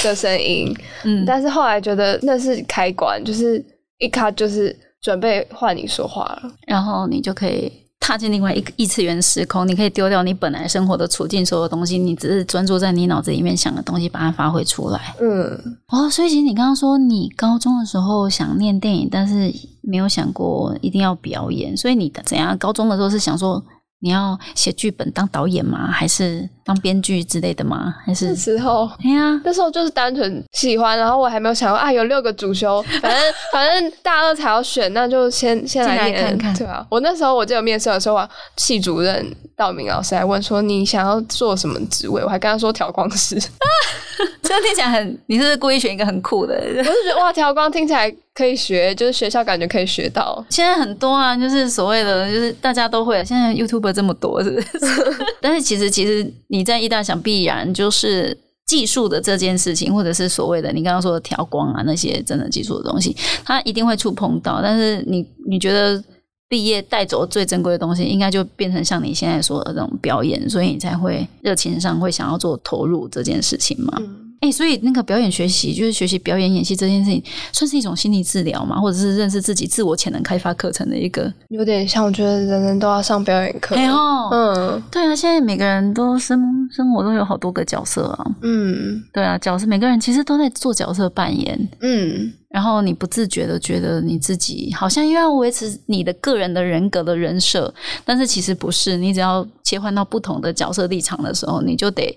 [0.02, 3.64] 的声音，嗯，但是后来觉得那是开关，就是
[3.98, 7.72] 一卡就是准备换你说话了，然后你就可以。
[7.98, 15.12] 踏进另外一个异次元时空，你可以丢掉你本来生活的处境，所有东西，你只是专注在你脑子里面想的东西，把它发挥出来。
[15.18, 22.56] 嗯，哦，所以其实你刚刚说你高中的时候想念电影，但是没有想过一定要表演，所以你怎样？
[22.58, 23.60] 高中的时候是想说。
[24.06, 25.90] 你要写剧本当导演吗？
[25.90, 27.92] 还是当编剧之类的吗？
[28.04, 28.88] 还是那时候？
[29.02, 33.20] 哎呀，那时候就是单纯喜欢，然后我还没有想过啊，有六个主修， 反正
[33.52, 36.86] 反正大二才要选，那就先先来看看，对啊。
[36.88, 43.34] 我那时候我记得面试的时候啊，系主任道明老师还问说你想要做什么职位，我还跟他说调光师。
[44.40, 46.54] 这听起来很，你是故意选一个很酷的？
[46.54, 50.44] 我就觉得哇，调光听起来可以学，就是学校感觉可以学到。
[50.50, 53.24] 现在很多啊，就是所谓的，就是大家都会。
[53.24, 54.68] 现在 YouTube 这么多，是不是？
[55.40, 64.60] 但是其实，其实你在一大想必然就是技术的这件事情，或者是所谓的你刚刚说的调光啊那些真的技术的东西，它一定会触碰到。
[64.60, 66.04] 但是你你觉得
[66.46, 74.02] 毕业带走最珍贵的东西，应该就变成像你现在说的这种表演，所以你才会热情上会想要做投入这件事情嘛？
[74.46, 82.06] 哎，所以那个表演学习，就是学习表演演戏这件事情，算是一种心理治疗嘛，或者是认识自己、自我潜能开发课程的一个，有点像。
[82.06, 83.74] 我觉得人人都要上表演课。
[83.74, 88.26] 哎哦，嗯，对啊，现在每个人都生生活都有好多个角色啊。
[88.42, 91.68] 嗯，对啊，角色每个人其实都在做角色扮演。
[91.80, 92.32] 嗯。
[92.56, 97.70] 然后你不自觉的觉得你自己好像又要维持你的个人的人格的人设，
[98.02, 98.96] 但是其实不是。
[98.96, 102.16] 你只要切换到不同的角色立场的时候，你就得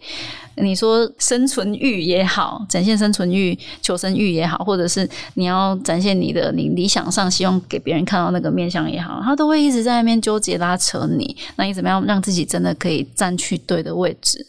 [0.56, 11.36] 你说生存欲也好，展现生存欲、求生欲也好，或者是你要展现你的你理想上希望给别人看到那个面相也好，他都会一直在那边纠结拉扯你。
[11.58, 14.48] 那你怎么样让自己真的可以站去对的位置？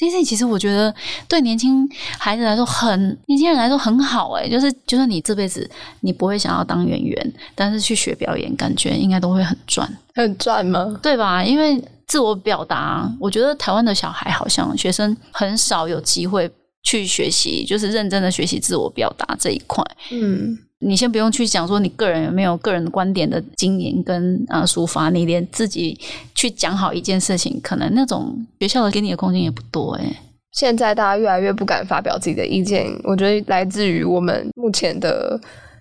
[0.00, 0.94] 这件事情其实我觉得
[1.28, 1.86] 对年轻
[2.18, 10.98] 孩子来说很，年轻人来说很好哎，就是就是你这辈子你不会想要当演员，但是去学表演，感觉应该都会很赚，很赚吗？
[11.02, 11.44] 对吧？
[11.44, 16.50] 因为自我表达，我觉得台湾的小孩好像学生很少有机会
[16.82, 19.84] 去学习，就是认真的学习自我表达这一块。
[20.12, 20.56] 嗯。
[20.80, 25.98] 你先不用去讲说你个人有没有个人观点的经营跟啊抒发，你连自己
[26.34, 30.04] 去讲好一件事情，可能那种学校的给你的空间也不多哎。
[30.52, 35.40] 现在大家越来越不敢发表自己的意见，我觉得来自于我们目前的。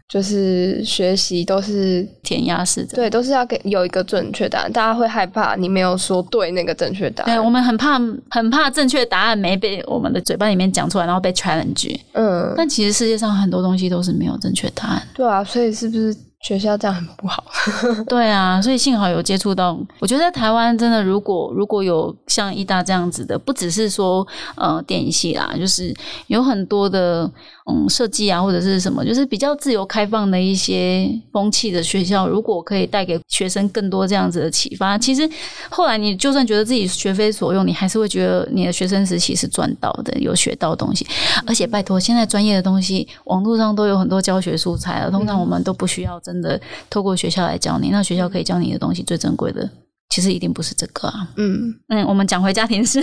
[0.10, 4.74] 就是学习都是填鸭式的，对，都是要给有一个正确答案。
[4.74, 8.00] 大家会害怕你没有说对那个正确答案，对我们很怕，
[8.32, 11.96] 很怕正确答案没被我们的嘴巴里面讲出来，然后被 challenge。
[12.14, 15.02] 嗯，但其实世界上很多东西都是没有正确答案。
[15.14, 16.16] 对啊，所以是不是？
[16.42, 17.44] 学校这样很不好，
[18.08, 19.78] 对啊，所以幸好有接触到。
[20.00, 25.94] 我觉得台湾真的，如果如果有像意大这样子的，不只是说呃电影系啦，就是
[26.28, 27.30] 有很多的
[27.70, 35.30] 嗯设计啊或者是什么，就是比较自由开放的一些风气的学校，如果可以带给学生更多这样子的启发，其实
[35.70, 41.06] 后来你就算觉得自己学非所用，你还是会觉得你的学生时期是赚到的，有学到东西。
[41.46, 46.20] 而且拜托，现在专业的东西网络上都有很多教学素材了，通常我们都不需要。
[46.20, 49.68] 真的透过学校来教你，那学校可以教你的东西最珍贵的，
[50.10, 51.28] 其实一定不是这个啊。
[51.38, 53.02] 嗯嗯，我们讲回家庭式，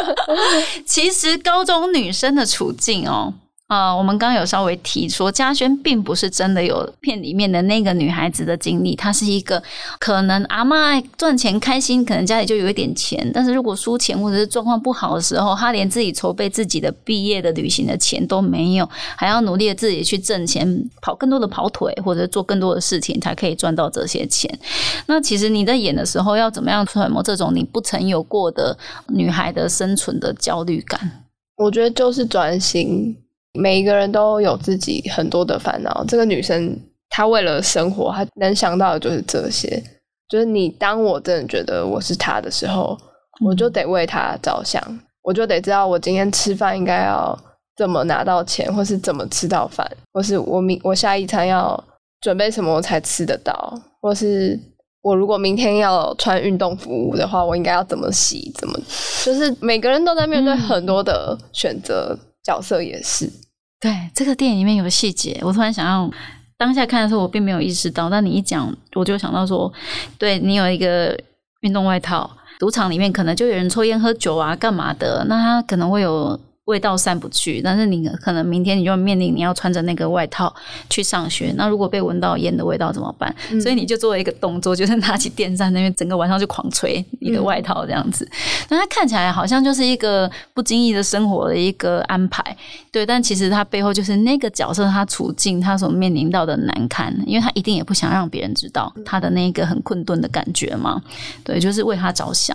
[0.86, 3.32] 其实高中女生的处境哦，
[3.68, 9.62] 啊，我们刚有稍微提说，嘉轩并不是真的有片里面的那个女孩子的经历，她是一个
[10.00, 20.66] 可能阿妈赚钱开心，可能家里就有一点钱，但是如果输钱或者是状况不好的时候，她连自己筹备自己的毕业的旅行的钱都没有，还要努力的自己去挣钱，
[21.02, 24.50] 跑更多的跑腿或者做更多的事情，才可以赚到这些钱。
[25.08, 28.78] 那其实你在演的时候，要怎么样揣摩这种你不曾有过的
[29.08, 31.26] 女孩的生存的焦虑感？
[31.58, 33.14] 我觉得就是转型。
[33.54, 36.04] 每一个人都有自己很多的烦恼。
[36.06, 39.82] 这个女生她为了生活，她能想到的就是这些。
[40.28, 42.98] 就是你当我真的觉得我是她的时候，
[43.44, 44.82] 我就得为她着想，
[45.22, 47.36] 我就得知道我今天吃饭应该要
[47.76, 51.82] 怎么拿到钱，或是怎么吃到饭，或是我明我下一餐要
[52.20, 54.60] 准备什么我才吃得到，或是
[55.00, 58.78] 我如果明天要穿运动服的话，我应该要怎么洗，怎么
[59.24, 62.14] 就是每个人都在面对很多的选择，
[62.48, 63.30] 角色也是。
[63.78, 66.10] 对这个电影里面有细节，我突然想要
[66.56, 68.08] 当下看的时候，我并没有意识到。
[68.08, 69.70] 但你一讲，我就想到说，
[70.16, 71.14] 对你有一个
[71.60, 75.24] 运动外套，赌场里面可能就有人抽烟喝酒啊，干嘛的？
[75.28, 76.40] 那他可能会有。
[76.68, 80.54] 味道散不去，但是你可能明天你就面临你要穿着那个外套
[80.90, 83.34] 去上学，那如果被闻到烟的味道怎么办？
[83.58, 88.28] 所以你就做了一个动作，就是拿起电扇那边整个晚上就狂吹你的外套这样子。
[88.68, 92.54] 那它看起来好像就是一个不经意的生活的一个安排，
[92.92, 101.00] 对，但其实它背后就是那个角色他处境他所面临到的难堪，因为他一定也不想让别人知道他的那个很困顿的感觉嘛。
[101.42, 102.54] 对，就是为他着想。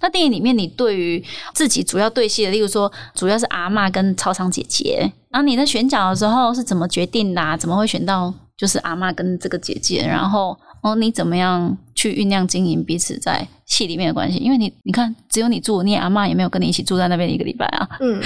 [0.00, 3.46] 那电影里面你对于自己主要对戏的，例如说主要是。
[3.52, 7.56] 阿妈跟超商姐姐，然后你在选角的时候是怎么决定的？
[7.58, 10.06] 怎么会选到就是阿妈跟这个姐姐？
[10.06, 14.38] 然后哦，你怎么样去酝酿经营彼此在戏里面的关系？
[14.38, 17.88] 因为你你看，只有你住，你阿妈也没有跟你一起住在那边一个礼拜啊。
[18.00, 18.20] 嗯，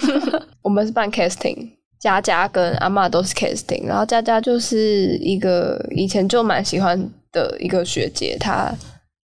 [0.62, 1.68] 我们是办 casting，
[2.00, 6.98] 佳佳跟阿妈都是 casting，然后佳佳就是一个以前就蛮喜欢
[7.30, 8.72] 的一个学姐，她。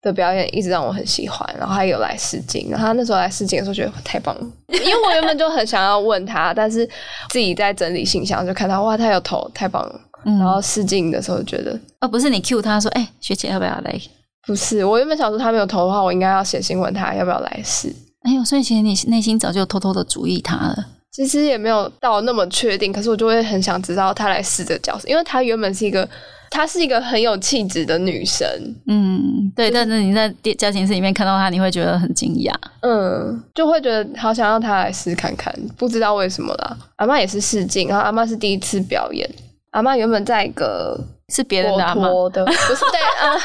[0.00, 6.88] 的表演一直让我很喜欢，然后他有来试镜，然后他那时候来试镜的时候觉得太棒了， 因为我原本就很想要问他，但是
[7.30, 10.00] 自己在整理信箱就看到哇，他有投，太棒了。
[10.24, 14.00] 然后试镜的时候觉得，哦，不是你 Q 他说，哎，学姐要不要来？
[14.46, 17.94] 不是，我原本想说他没有投的话，我应该要写信问他要不要来试。
[18.22, 20.86] 哎呦，所以其实你内心早就偷偷的注意他了。
[21.12, 26.06] 其实也没有到那么确定，可是我就会很想知道他来试的角色，因为他原本是一个。
[26.50, 28.46] 她是一个很有气质的女生，
[28.86, 29.70] 嗯，对。
[29.70, 36.76] 但是你在《家庭室》里面看到她，你会觉得很惊讶，嗯，就会觉得好想让她来试看看，不知道为什么啦。
[36.96, 39.28] 阿妈也是试镜，然后阿妈是第一次表演，
[39.70, 40.98] 阿妈原本在一个。
[41.34, 43.36] 是别人的阿妈，不是对啊，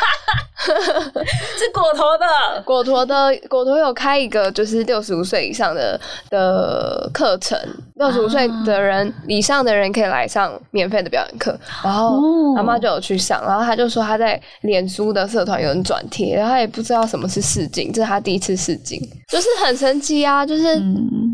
[0.63, 7.59] 是果陀的，果陀的果陀有开一个就是六十五岁以上的的课程，
[7.95, 12.17] 六十五岁的人以上的人可以来上免费的表演课，然后
[12.55, 20.81] 阿妈就有去上，然后他就说他在脸书的社团有人转贴，然后他也不知道什么是试镜，这是他第一次试镜，就是很神奇啊，就是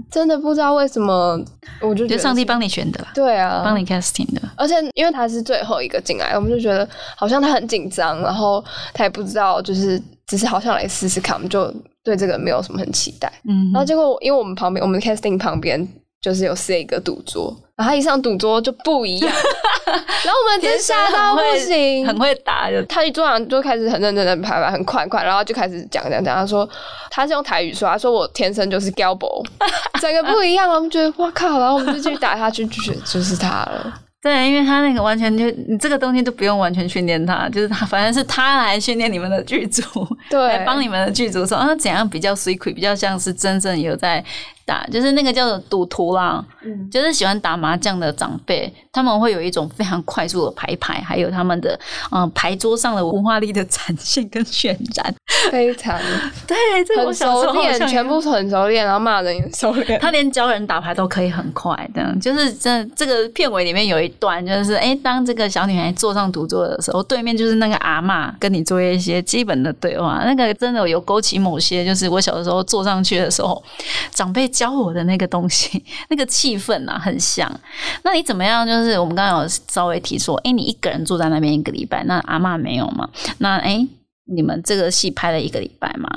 [0.09, 1.39] 真的不知道为什么，
[1.79, 6.38] 我就觉得上帝帮你选的，对啊，帮你 casting 的，而且因为他是最后一个进来。
[6.39, 11.73] 我们就觉得好像他很紧张，然后他也不知道，就是只是好像来试试看，我们就
[12.03, 13.31] 对这个没有什么很期待。
[13.47, 15.87] 嗯，然后结果因为我们旁边，我们 casting 旁边
[16.21, 19.31] 就是有设一个赌桌，然后他一上赌桌就不一样，
[19.85, 26.67] 然后我们真吓到不行，很会打，他一桌上就开始很认真的拍拍，很快快，然后就开始讲讲讲，他说
[27.09, 29.45] 他是用台语说，他说我天生就是 galbo，
[30.01, 34.01] 整个不一样，我们觉得哇靠，然后我们就继续打下去，就就是他了。
[34.21, 39.83] 对，因为他那个完全就你这个东西都不用完全训练他，就是他反正是他来训练你们的剧组，
[40.29, 44.23] 对，来帮你们的剧组说啊怎样比较 secret，比较像是真正有在。
[44.69, 46.45] 打就是那个叫做赌徒啦，
[46.91, 51.77] 就是喜欢打麻将的长辈，他们会有一种非常快速的排牌，还有他们的
[52.11, 55.15] 嗯牌桌上的文化力的展现跟渲染，
[55.49, 55.99] 非常
[56.45, 56.55] 对
[56.85, 62.15] 这，很熟练，全部很熟练，然后骂人也熟练，他连教人打牌都可以很快的。
[62.21, 73.63] 就是这这个片尾里面有一段，就是哎，当这个小女孩坐上赌桌的时候，对面就是那个阿妈跟你做一些基本的对话，那个真的有勾起某些，就是我小的时候坐上去的时候，
[74.11, 74.47] 长辈。
[74.59, 77.49] 教我的那个东西， 那个气氛啊，很像。
[78.03, 78.67] 那你怎么样？
[78.67, 83.09] 就是我们刚刚有稍微提说，哎，你一个人住在那边一个礼拜，那阿妈没有嘛？
[83.37, 83.87] 那哎，
[84.25, 86.09] 你们这个戏拍了一个礼拜嘛？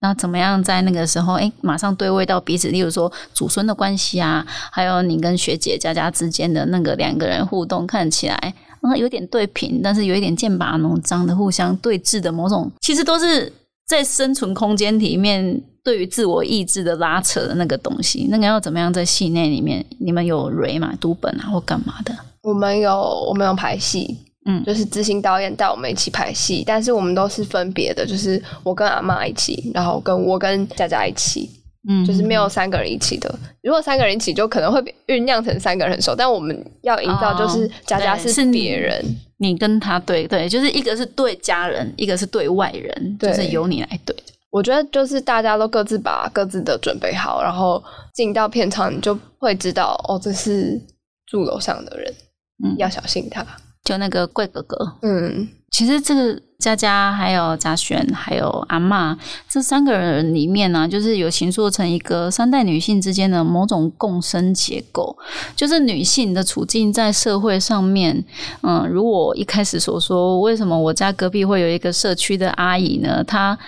[0.00, 2.68] 那怎么样在那个时候，哎，马上对位到彼此？
[2.68, 13.52] 例如说祖孙的关系啊，还有你跟学姐佳佳之间的那个两个人互动，看起来嗯有点对平，但是有一点剑拔弩张的互相对峙的某种，其实都是。
[13.90, 19.84] 在生存空间里面，对于自我意志的拉扯的那个东西，那个要怎么样在戏内里面？
[19.98, 20.94] 你们有 r 嘛？
[21.00, 22.16] 读本啊，或干嘛的？
[22.44, 22.94] 我们有，
[23.28, 31.50] 我们有排戏，嗯就是执行导演带我们一起排戏，但是我们都是分别的，就是我跟阿妈一起，然后跟我跟佳佳一起，
[31.88, 33.36] 嗯就是没有三个人一起的。
[33.60, 39.04] 如果三个人一起，就可能会酝酿成三个人很熟，但我们要营造就是哦佳佳是别人，
[39.42, 44.14] 你跟他对对，就是一个是对家人，一个是对外人，就是由你来对。
[44.50, 47.82] 我觉得就是大家都各自把各自的准备好，然后
[48.12, 50.78] 进到片场，你就会知道哦，这是
[51.26, 52.14] 住楼上的人，
[52.62, 52.76] 嗯。
[52.76, 53.46] 要小心他。
[53.82, 59.16] 就那个贵哥哥，嗯，其实这个佳佳还有嘉璇还有阿妈
[59.48, 65.16] 这三个人里面呢、就是有形塑成一个三代女性之间的某种共生结构，
[65.56, 68.22] 就是女性的处境在社会上面，
[68.62, 73.24] 嗯，如我一开始所说，为什么我家隔壁会有一个社区的阿姨呢？
[73.24, 73.58] 她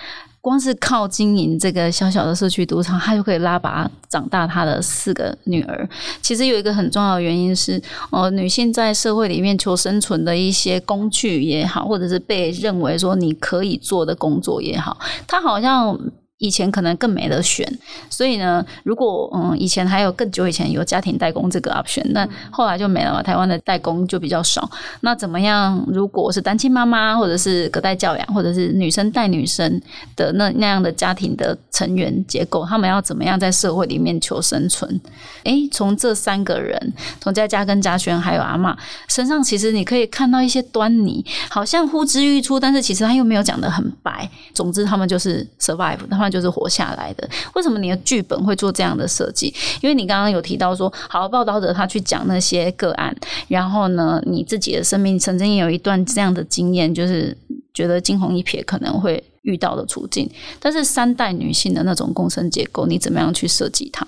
[0.43, 5.87] 光是靠经营这个小小的社区赌场，他就可以拉拔长大他的四个女儿。
[6.21, 7.81] 其实有一个很重要的原因是，
[8.11, 15.97] 呃，女性在社会里面求生存的一些工具也好，或者是被认为说你可以做的工作也好，她好像。
[16.39, 17.65] 以前可能更没得选，
[18.09, 23.23] 所以呢，如果嗯以前还有更久以前有家庭代工这个 option，那后来就没了嘛。
[23.23, 24.69] 台湾的代工就比较少。
[25.01, 25.81] 那怎么样？
[25.87, 29.81] 如果是单亲妈妈，或者是隔代教养，或者是女生带女生
[30.15, 34.99] 的那那样的家庭的成员结构，他们要怎么样在社会里面求生存？
[35.43, 38.75] 诶，从这三个人，从佳佳跟嘉轩还有阿嬷
[39.07, 44.29] 身上，其实你可以看到一些端倪，好像呼之欲出，但是其实他又没有讲得很白。
[44.53, 47.29] 总之，他们就是 survive，他们就是活下来的。
[47.53, 49.53] 为什么你的剧本会做这样的设计？
[49.81, 53.13] 因为你刚刚有提到说，好报道者他去讲那些个案，
[53.49, 57.37] 然后呢，你自己的生命曾经有一段这样的经验，就是
[57.73, 60.29] 觉得惊鸿一瞥可能会遇到的处境。
[60.59, 64.07] 但是三代女性的那种共生结构，你怎么样去设计它？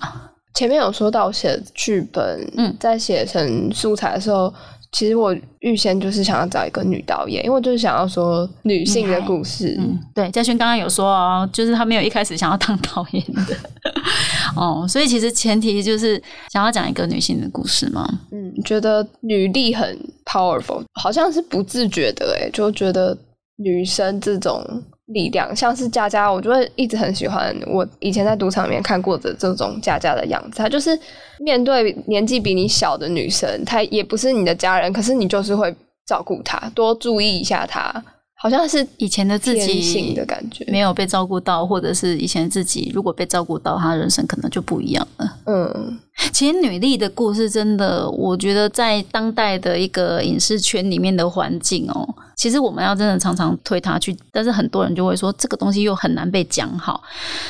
[0.54, 4.54] 前面有说到写剧本，嗯在写成素材的时候，
[4.96, 9.76] 其实我预先就是想要找一个女导演，因为我就是想要说女性的故事。
[9.78, 13.58] 嗯，对，嘉轩刚刚有说哦，就是他没有一开始想要当导演的
[14.56, 18.08] 哦，所以其实前提就是想要讲一个女性的故事嘛。
[18.32, 23.18] 嗯，觉得女力很 powerful，好像是不自觉的，诶，就觉得
[23.58, 24.64] 女生这种
[25.08, 30.58] 力量，像是佳佳，我就会一直很喜欢我以前在赌场里面看过的这种佳佳的样子。
[30.58, 30.98] 她就是
[31.40, 35.74] 面对年纪比你小的女生，她也不是你的家人，可是你就是会
[36.08, 38.04] 照顾她，多注意一下她，
[38.38, 40.66] 好像是以前的自己的感觉。
[40.68, 45.38] 没有被照顾到，或者是以前自己如果被照顾到，他人生可能就不一样了。
[45.46, 46.00] 嗯，
[46.32, 52.08] 其实女力的故事真的，我觉得在当代的一个影视圈里面的环境哦，
[52.38, 57.04] 其实我们要真的常常推它去，但是很多人就会说这个东西又很难被讲好。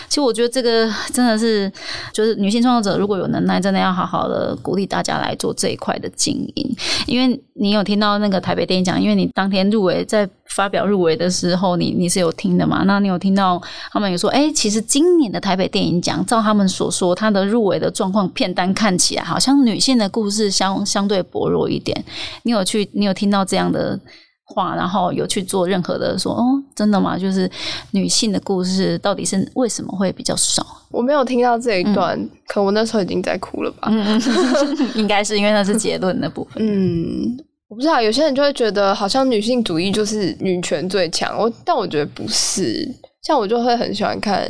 [0.09, 1.71] 其实我觉得这个真的是，
[2.11, 12.83] 就是女性创作者如果有能耐，真的要好好的鼓励大家来做这一块的经营，因为你有听到那个台北电影奖，因为你当天入围在发表入围的时候，你你是有听的嘛？
[12.85, 13.61] 那你有听到
[13.91, 22.03] 他们有说，哎、其实今年的台北电影奖，照他们所说，它的入围的状况片单看起来好像女性的故事相相对薄弱一点。
[22.43, 23.99] 你有去，你有听到这样的
[24.45, 26.43] 话，然后有去做任何的说，哦，
[26.73, 27.17] 真的吗？
[27.17, 27.49] 就是
[27.91, 30.65] 女性的故事到底是为什么会比较少？
[30.91, 33.89] 我没有听到这一段，可我那时候已经在哭了吧？
[33.91, 34.21] 嗯，
[34.95, 36.63] 应该是因为那是结论的部分。
[36.65, 37.37] 嗯，
[37.67, 42.89] 我不知道，有些人就会觉得好像女性主义就是女权最强，我但我觉得不是。
[43.23, 44.47] 像我就会很喜欢看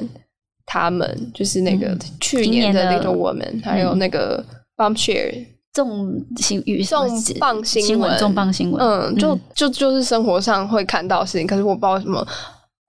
[0.66, 2.00] 他们，就是那个嗯。
[2.20, 4.44] 去年的 Little Woman，、还有那个
[4.76, 7.08] Bombshare，重新语重
[7.40, 12.26] 磅新新闻，重磅新闻，嗯，就就就是生活上会看到的事情，可是我不知道为什么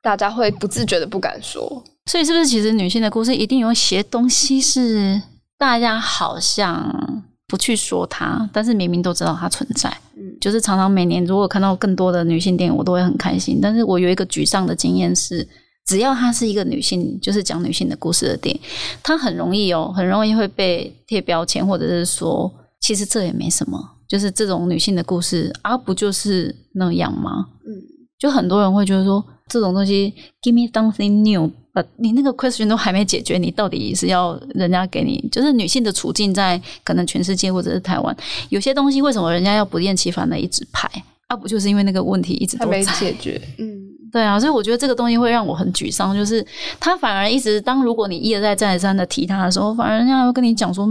[0.03, 1.85] 大家会不自觉的不敢说。
[2.07, 5.21] 所以是不是其实女性的故事一定有一些东西是
[5.59, 9.89] 大家好像不去说它，但是明明都知道它存在。
[10.17, 10.23] 嗯。
[10.41, 13.59] 就是常常每年如果看到更多的女性电影，我都会很开心。
[13.61, 15.47] 但是我有一个沮丧的经验是，
[15.87, 18.61] 只要它是一个女性，就是讲女性的故事的电影，
[19.03, 23.79] 它很容易哦，很容易会被贴标签，或者是说，其实这也没什么，
[24.09, 27.47] 就是这种女性的故事啊，不就是那样吗？
[27.65, 27.71] 嗯，
[28.19, 30.13] 就很多人会觉得说，这种东西
[30.43, 38.17] give me something new，呃，你那个 question 都还没解决，你到底是要人家给你，就是女性的处境在可能全世界或者是台湾，
[38.49, 40.91] 有些东西为什么人家要不厌其烦的一直拍？
[41.29, 42.83] 啊，不就是因为那个问题一直都在？
[42.83, 43.41] 解决。
[43.59, 43.86] 嗯
[44.17, 46.43] 对啊，所以我觉得这个东西会让我很沮丧，就是
[46.81, 50.87] 他反而一直当如果你一而再再而三的提他的时候，反而人家会跟你讲说、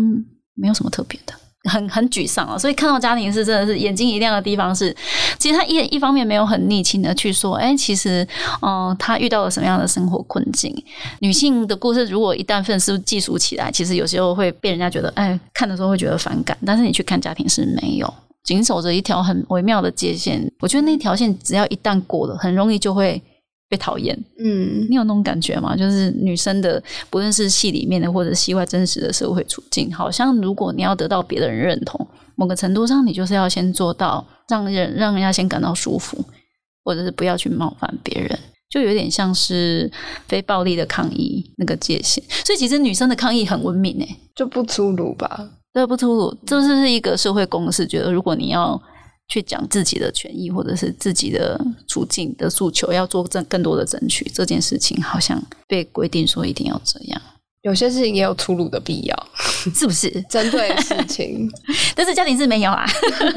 [0.53, 1.33] 没有什么特别的。
[1.67, 2.55] 很很沮丧啊。
[2.55, 4.95] 所以看到家庭是真的是眼睛一亮的地方是，
[5.39, 8.27] 其实他一一方面没有很逆情的去说，哎，其实
[8.61, 10.71] 嗯，他遇到了什么样的生活困境？
[11.21, 16.55] 女性的故事如果一旦粉丝记述起来，其实有时候会被人家觉得，哎，看的时候会觉得反感。
[16.63, 18.13] 但是你去看家庭是没有。
[18.45, 23.19] 紧守着一条很微妙的界限，我觉得那条线只要一旦过了，很容易就会
[23.67, 24.15] 被讨厌。
[24.37, 25.75] 嗯，你有那种感觉吗？
[25.75, 36.23] 就是女生的，不论是戏里面的或者戏外真实的社会处境，好像如果你要得到别人认同，某个程度上，你就是要先做到让人让人家先感到舒服，
[36.83, 38.39] 或者是不要去冒犯别人，
[38.69, 39.91] 就有点像是
[40.27, 42.23] 非暴力的抗议那个界限。
[42.45, 45.49] 所以其实女生的抗议很文明诶，就不粗鲁吧。
[45.75, 47.85] 这不突兀，这是是一个社会公式。
[47.85, 48.81] 觉得如果你要
[49.27, 57.21] 去讲自己的权益，或者是自己的处境的诉求，要做更更多的争取，这件事情好像被规定说一定要这样。
[57.65, 59.27] 有些事情也有粗鲁的必要，
[59.73, 60.07] 是不是？
[60.29, 61.51] 针对事情，
[61.95, 62.85] 但是家庭是没有啊。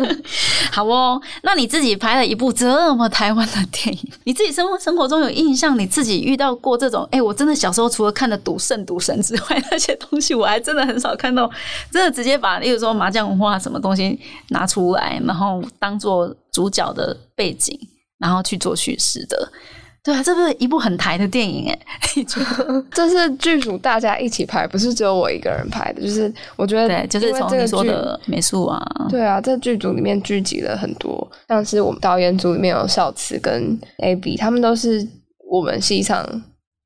[0.70, 5.78] 好哦，那你自己拍了一部这么台湾的电影，你自己生活生活中有印象？
[5.78, 7.08] 你自己遇到过这种？
[7.10, 11.50] 哎，我真的小时候除了看的《赌圣》《赌神》之外，那些东西我还真的很少看到，
[11.90, 14.20] 真的直接把，例如说麻将文化什么东西
[14.50, 17.74] 拿出来，然后当做主角的背景，
[18.18, 19.50] 然后去做叙事的。
[20.02, 21.78] 对啊，这是一部很台的电影哎，
[22.92, 26.00] 这是剧组大家一起拍，不是只有我一个人拍的。
[26.00, 28.80] 就是我觉得，对，就是从你说的美术啊，
[29.10, 35.06] 对啊，在剧组里面聚集了很多，像是我们导演组里面有少慈跟 A B，他们都是
[35.50, 36.24] 我们戏上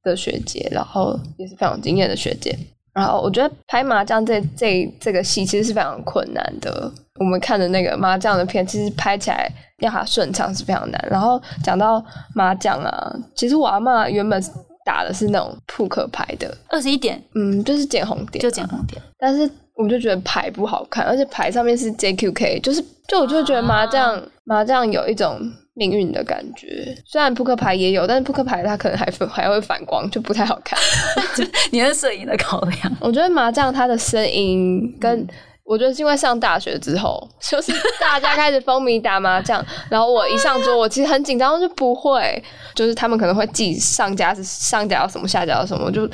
[0.03, 2.59] 的学姐，然后也是非常经验的学姐。
[2.95, 6.91] 然后我觉得拍麻将这这这个戏其实是非常困难的。
[7.21, 11.09] 我们看的那个麻将的片，其实拍起来要它顺畅是非常难。
[11.11, 14.43] 然后讲到麻将啊，其实我阿妈原本
[14.85, 19.01] 打的是那种扑克牌的，二十一点，嗯，就是捡红点，就捡红点。
[19.19, 25.39] 但是我就觉得牌不好看，而且牌上面是 JQK，就是就我就觉得麻将麻将有一种
[25.75, 26.97] 命运的感觉。
[27.05, 30.79] 虽然扑克牌也有，但是扑克牌它可能还还会反光， 就不太好看。
[31.71, 32.79] 你是摄影的考量？
[33.01, 35.27] 我觉得麻将它的声音跟。
[35.65, 42.43] 我觉得是因为上大学之后，就是大家开始风靡打麻将，然后我一上桌，我其实很紧张，就不会，
[42.75, 46.07] 就是他们可能会记上家是上家要什么，下家要什么，就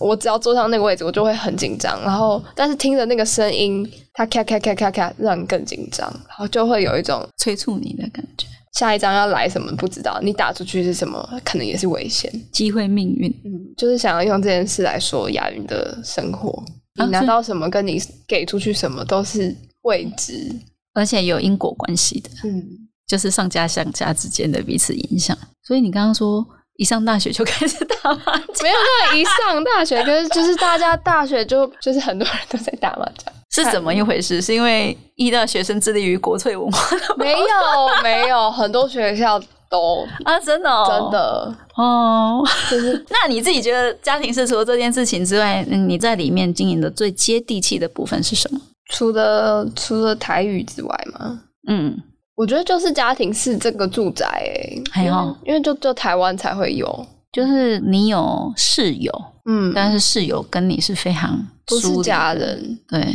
[0.00, 2.02] 我只要坐上那个位置，我就会很紧张。
[2.02, 8.48] 然后，但是听着那个声音，它咔咔咔咔咔，让你更紧张，然后就会有一种催促你的感觉。
[8.72, 13.28] 下一张要来什么不知道，你打出去是什么，可能也是危险，机会命运。
[13.44, 16.62] 嗯，就是想要用这件事来说亚云的生活。
[16.94, 20.54] 你拿到什么，跟你给出去什么都是未知，
[20.92, 22.28] 而且有因果关系的。
[22.44, 22.62] 嗯，
[23.06, 25.36] 就是上家下家之间的彼此影响。
[25.62, 26.46] 所以你刚刚说
[26.76, 28.74] 一上大学就开始打麻将， 没有
[29.08, 34.40] 那一上大学，就是就是大家大学就就是很多人都在打麻将，是怎么一回事？
[34.40, 36.78] 是因为一大学生致力于国粹文化？
[37.16, 37.38] 没有，
[38.02, 39.40] 没有，很多学校。
[39.70, 48.60] 都啊，真的，真的哦，就是 那你自己觉得家庭是除了这件事情之外，你在里面经营的最接地气的部分是什么？
[48.90, 51.40] 除了除了台语之外吗？
[51.68, 51.96] 嗯，
[52.34, 59.12] 我觉得就是家庭是这个住宅，哎，还有，因为就就台湾才会有，就是你有室友，
[59.48, 63.06] 嗯，但是室友跟你是非常不是家人，对。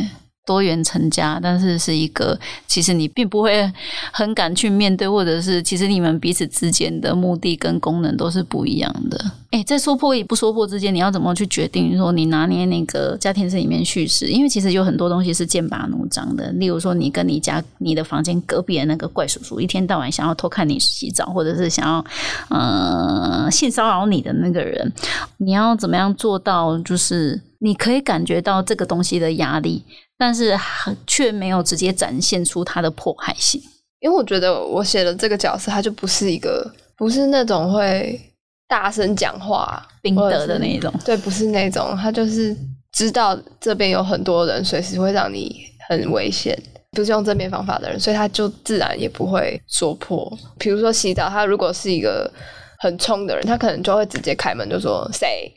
[0.46, 3.70] 多元成家，但是是一个，其实你并不会
[4.12, 9.32] 很敢去面对，或者是其实你们彼此之间的目的跟功能都是不一样的。
[9.50, 14.26] 哎，在说破与不说破之间，你要怎么去决定说你拿捏那个家庭式里面叙事？
[14.28, 16.50] 因为其实有很多东西是剑拔弩张的。
[16.52, 22.04] 例如说，你跟你家你的房间隔壁的那个怪叔叔，一天到晚想要偷看你洗澡，或者是想要
[22.50, 24.92] 呃性骚扰你的那个人，
[25.38, 26.78] 你要怎么样做到？
[26.80, 29.82] 就是你可以感觉到这个东西的压力。
[30.18, 30.58] 但是
[31.06, 33.60] 却没有直接展现出他的迫害性，
[34.00, 38.18] 因为我觉得我写的这个角色，他就不是一个，不是那种会
[38.66, 42.56] 大声讲话、兵德的那种，对，不是那种，他就是
[42.92, 45.54] 知道这边有很多人，随时会让你
[45.88, 46.58] 很危险，
[46.92, 50.32] 不是用正面方法的人，所以他就自然也不会说破。
[50.58, 52.32] 比如说洗澡，他如果是一个
[52.78, 55.52] 很冲的人，他可能就会直接开门就说谁，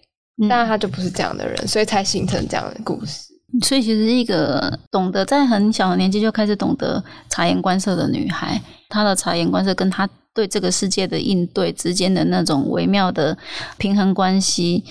[0.49, 3.28] 但他就不是这样的人，所以才形成这样的故事。
[3.63, 13.35] 所以，其实一个懂得在很小的年纪就开始懂得察言观色的女孩，她的察言观色跟她对这个世界的应对之间的那种微妙的
[13.77, 14.83] 平衡关系，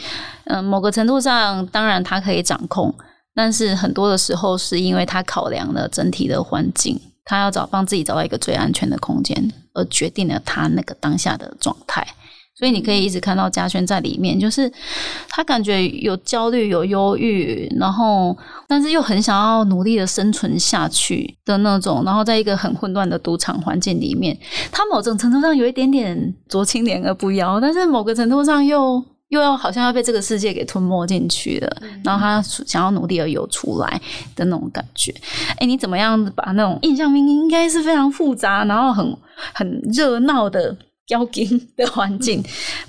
[0.46, 2.92] 嗯，某个程度上，当然她可以掌控，
[3.34, 12.06] 但是很多的时候是因为她考量了整体的环境，她要找帮自己找到一个最安全的空间，而决定了她那个当下的状态。
[12.58, 14.70] 所以你可以一直看到嘉轩在里面，就是
[15.28, 18.36] 他感觉有焦虑、有忧郁，然后
[18.66, 24.36] 但是又很想要努力的生存下去的那种，然后在一个很混乱的赌场环境里面，
[24.72, 34.00] 他某种程度上有一点点濯清涟而不妖，但是某个程度上又又要好像要被这个世界给吞没进去了，然后他想要努力而游出来
[34.34, 35.14] 的那种感觉。
[35.58, 39.16] 哎，你怎么样把那种印象明明应该是非常复杂，然后很
[39.54, 40.76] 很热闹的？
[41.08, 42.42] 妖精的环境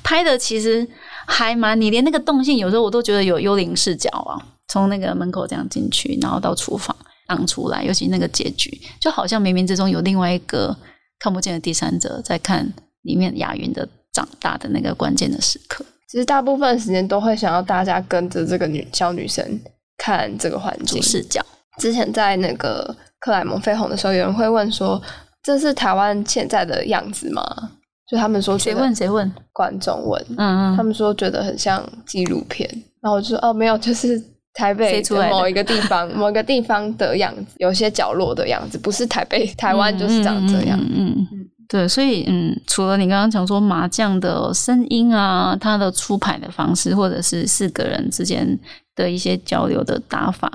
[0.04, 0.88] 拍的其实
[1.26, 4.36] 还蛮，你连那个动线有时候我都觉得有幽灵视角啊，
[4.68, 6.96] 从那个门口这样进去，然后到厨房
[7.28, 10.76] 荡出来，尤其那个结局，就好像冥冥之中有另外一个
[11.20, 12.72] 看不见的第三者在看
[13.04, 15.86] 里面雅云的长大的那个关键的时刻。
[16.08, 19.60] 其实大部分时间都会想要大家跟着这个女小女生
[19.98, 21.46] 看这个环境视角。
[21.78, 25.00] 之前在那个克莱蒙飞鸿的时候，有人会问说
[25.44, 27.72] ：“这是台湾现在的样子吗？”
[28.10, 29.32] 就他们说，谁问谁问？
[29.54, 32.68] 观众问，嗯嗯，他们说觉得很像纪录片，
[33.02, 34.20] 然后我就说哦，没有，就是
[34.54, 48.58] 台北某一个地方， 某一个地方的样子，有些角落的样子，不是台北，台湾就是长这样，嗯嗯，对，所以嗯，除了你刚刚讲说麻将的声音啊，它的出牌的方式，或者是四个人之间
[48.96, 50.52] 的一些交流的打法，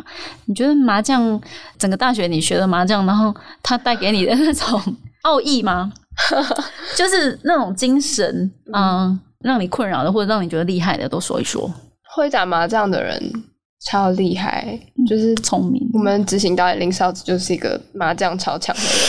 [0.47, 1.41] 你觉得麻将
[1.79, 3.33] 整个大学你学了麻将，然后
[3.63, 4.83] 它带给你的那种
[5.23, 5.93] 奥义吗？
[6.97, 11.69] 就是那种精神，嗯，让你困扰的或者让你觉得厉害的，都说一说。
[12.15, 13.21] 会打麻将的人
[13.91, 15.83] 超厉害，就是聪明。
[15.93, 18.93] 我们执行导演林少子就是一个麻将超强的人。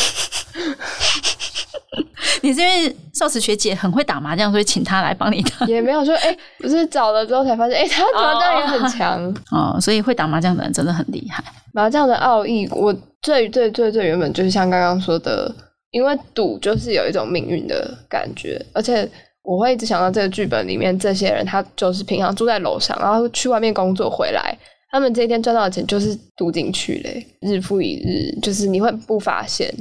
[2.41, 5.66] 你是因为少子学姐很会打麻将，所以请她来帮你打？
[5.68, 9.80] 也没有说，哎，不是找了之后才发现，哎，她麻将也很强哦。
[9.80, 11.43] 所以会打麻将的人真的很厉害。
[11.74, 15.53] 麻将的奥义，我最最最最原本就是像刚刚说的。
[15.96, 19.10] 因为赌就是有一种命运的感觉，而且
[19.43, 24.54] 我会一直想到这个剧本里面这些人，他就是平常住在楼上，然后去外面工作回来，
[24.91, 29.74] 他们这一天赚到的钱就是赌进去嘞，日复一日，就是你会不发现，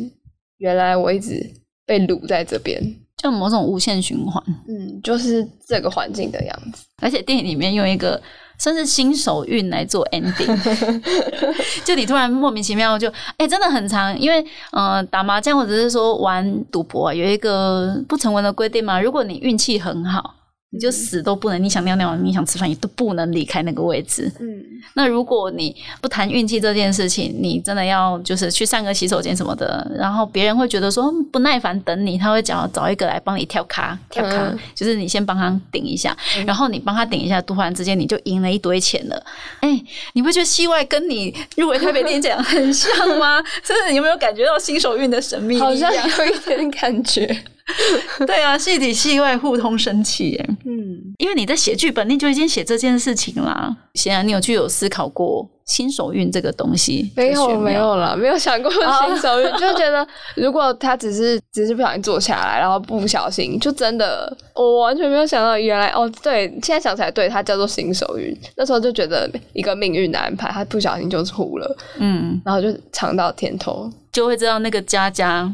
[0.58, 1.44] 原来我一直
[1.84, 2.80] 被掳在这边，
[3.16, 8.22] 就某种无限循环，嗯，就是这个环境的样子，而且电影里面用一个。
[8.58, 11.02] 甚至新手运来做 ending，
[11.84, 20.34] 就你突然莫名其妙就哎，真的很长，因为呃打麻将或者是说玩赌博啊，有一个不成文的规定嘛，如果你运气很好。
[20.74, 24.30] 你就死都不能，你想尿尿，你想吃饭，你都不能离开那个位置。
[24.40, 24.60] 嗯，
[24.94, 39.24] 那如果你不谈运气这件事情，你真的要就是去上个洗手间什么的，然后别人会觉得说不耐烦等你，他会讲找一个来帮你跳卡跳卡，就是你先帮他顶一下，然后你帮他顶一下，突然之间你就赢了一堆钱了。
[39.60, 39.80] 哎，
[40.14, 43.40] 你不觉得戏外跟你入围台北电影奖 很像吗？
[43.62, 45.58] 真的，有没有感觉到新手运的神秘？
[45.60, 47.44] 好像有一点感觉。
[48.26, 50.50] 对啊，戏里戏外互通生气耶。
[50.66, 53.74] 嗯，因为你在写剧本，你就已经写这件事情啦。
[53.94, 57.10] 显然，你有去有思考过新手运这个东西？
[57.16, 60.06] 没有，没有了，没有想过新手运，就觉得
[60.36, 68.36] 如果他只是只是不小心坐下来，然后不小心，就真的我完全没有想到，原来哦，对，现在想起来，对他叫做新手运。
[68.56, 75.50] 那时候就觉得一个命运的安排，他不小心就出了，嗯，然后就尝到甜头，就会知道那个佳佳。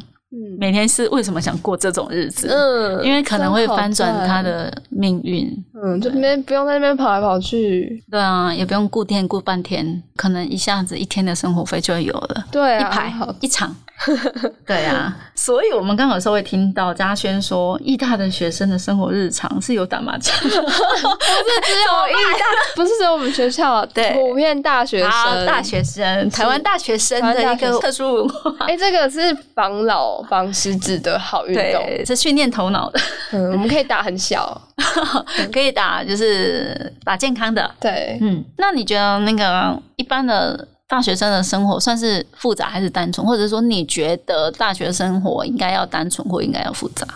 [0.58, 2.48] 每天是为什么想过这种日子？
[2.48, 5.52] 嗯，因为可能会翻转他的命运。
[5.82, 8.02] 嗯，就边不用在那边跑来跑去。
[8.10, 12.44] 对啊，也不用顾店顾半天，可能一下子一天的生活费就有了。
[12.50, 13.74] 对啊，一排一场。
[14.66, 28.54] 对啊，所以我们刚好稍微听到嘉轩说，艺大的学生的生活日常是有打麻将， 不是只有艺大，不是只有我们学校， 对，普遍大学生，大学生，台湾大学生的一个特殊文化。
[28.60, 33.00] 哎，这个是防老防失智的好运动，是训练头脑的。
[33.32, 34.60] 嗯，我们可以打很小，
[35.52, 37.70] 可以打就是打健康的。
[37.80, 40.68] 对，嗯，那你觉得那个一般的？
[40.90, 43.24] 大学生的生活算是复杂还是单纯？
[43.24, 47.06] 或者说，你觉得大学生活应该要单纯或应该要复杂？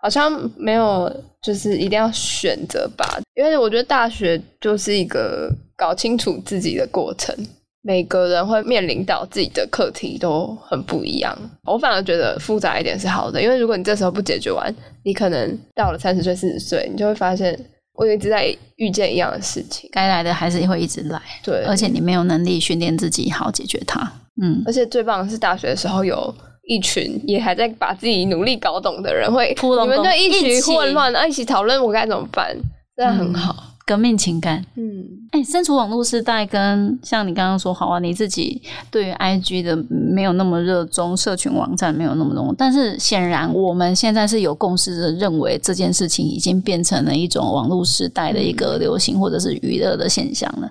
[0.00, 3.18] 好像没有，就是一定要选择吧。
[3.34, 7.36] 因为我觉得大学就是一个搞清楚自己的过程，
[7.82, 11.36] 每个人会面临到自己的课题都很不一样。
[11.64, 14.74] 我反而觉得复杂一点是好的，因为如果你这时候不解决完，
[15.04, 17.58] 你可能到了三十岁、四十岁，你就会发现。
[18.00, 21.20] 我一直在遇见一样的事情，该来的还是会一直来。
[21.42, 24.00] 对，而且你没有能力训练自己好解决它。
[24.40, 26.32] 嗯，而且最棒的是大学的时候有
[26.68, 32.56] 一群也还在把自己努力搞懂的人，会你们就一起混乱，一起讨论我该怎么办，
[32.96, 33.64] 真的很好。
[33.88, 34.62] 革命情感。
[34.74, 38.60] 嗯，哎，身处网络时代，跟像你刚刚说，好啊，你自己
[38.90, 50.70] 对于 IG 的没有那么热衷，社群网站没有那么浓，但是显然我们现在是有共识的，认为这件事情已经变成了一种网络时代的一个流行或者是娱乐的现象了。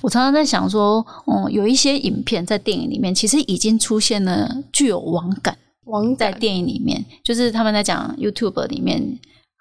[0.00, 5.54] 我常常在想说，嗯，有一些影片在电影里面，其实已经出现了具有网感。
[5.84, 9.02] 网在电影里面，就是他们在讲 YouTube 里面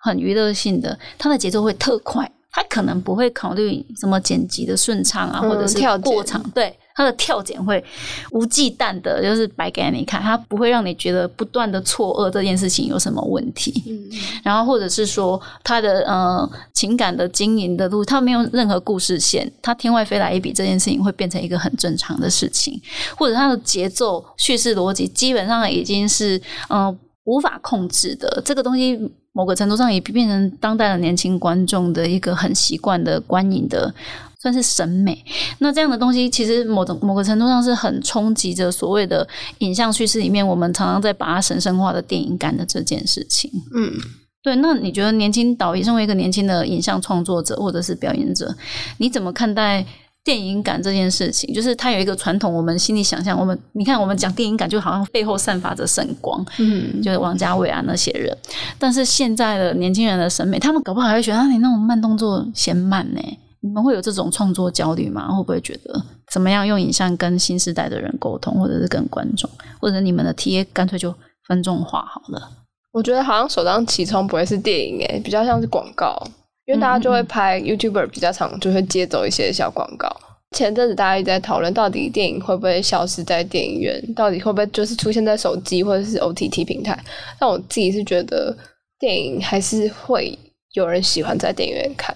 [0.04, 7.84] 很娱乐性的，它的节奏会特快，它可能不会考虑什么剪辑的顺畅啊，或者是过场，对他的跳剪会
[8.32, 13.84] 无忌惮的，就是摆给你看，他不会让你觉得不断的错愕这件事情有什么问题。
[13.86, 14.10] 嗯，
[14.44, 22.82] 然后或者是说他的呃情感的经营的路，他没有任何故事线，他天外飞来一笔这件事情会变成一个很正常的事情，
[23.16, 29.00] 或者他的节奏叙事逻辑基本上已经是嗯无法控制的这个东西。
[29.38, 33.94] 某个程度上也变成当代的年轻观众的一个很习惯的观影的，
[34.42, 35.24] 算是审美。
[35.60, 39.28] 那这样的东西其实某种某个程度上是很冲击着所谓的
[39.60, 43.52] 影像叙事里面，我们常常在把它神圣化的电影感的这件事情。
[43.76, 43.94] 嗯，
[44.42, 44.56] 对。
[44.56, 48.52] 那你觉得年轻导演，身为一个年轻的影像创作者或者是表演者，
[48.98, 49.86] 你怎么看待？
[50.28, 58.38] 电影感这件事情，就是它有一个传统，我们心里想象，我们你看，我们讲电影感，就好像背后散发着圣光，嗯，就是王家卫啊那些人。
[58.78, 63.22] 但是现在的年轻人的审美，他们搞不好还会觉得你那种慢动作嫌慢呢。
[63.62, 65.30] 你们会有这种创作焦虑吗？
[65.30, 69.50] 会不会觉得怎么样用影像跟新时代的人沟通，或者是跟观众，
[69.80, 71.16] 或者你们的 T A 干脆就
[71.48, 72.50] 分众化好了？
[72.92, 76.22] 我觉得好像首当其冲不会是电影，诶，比较像是广告。
[76.68, 80.14] 因为大家就会拍 YouTuber 比较常，就会接走一些小广告。
[80.52, 84.02] 前阵子大家一直在讨论，到底电影会不会消失在电影院？
[84.14, 86.98] 到底会不会就是出现在手机或者是 OTT 平台？
[87.40, 88.56] 但我自己是觉得，
[89.00, 90.38] 电影还是会
[90.74, 92.16] 有人喜欢在电影院看。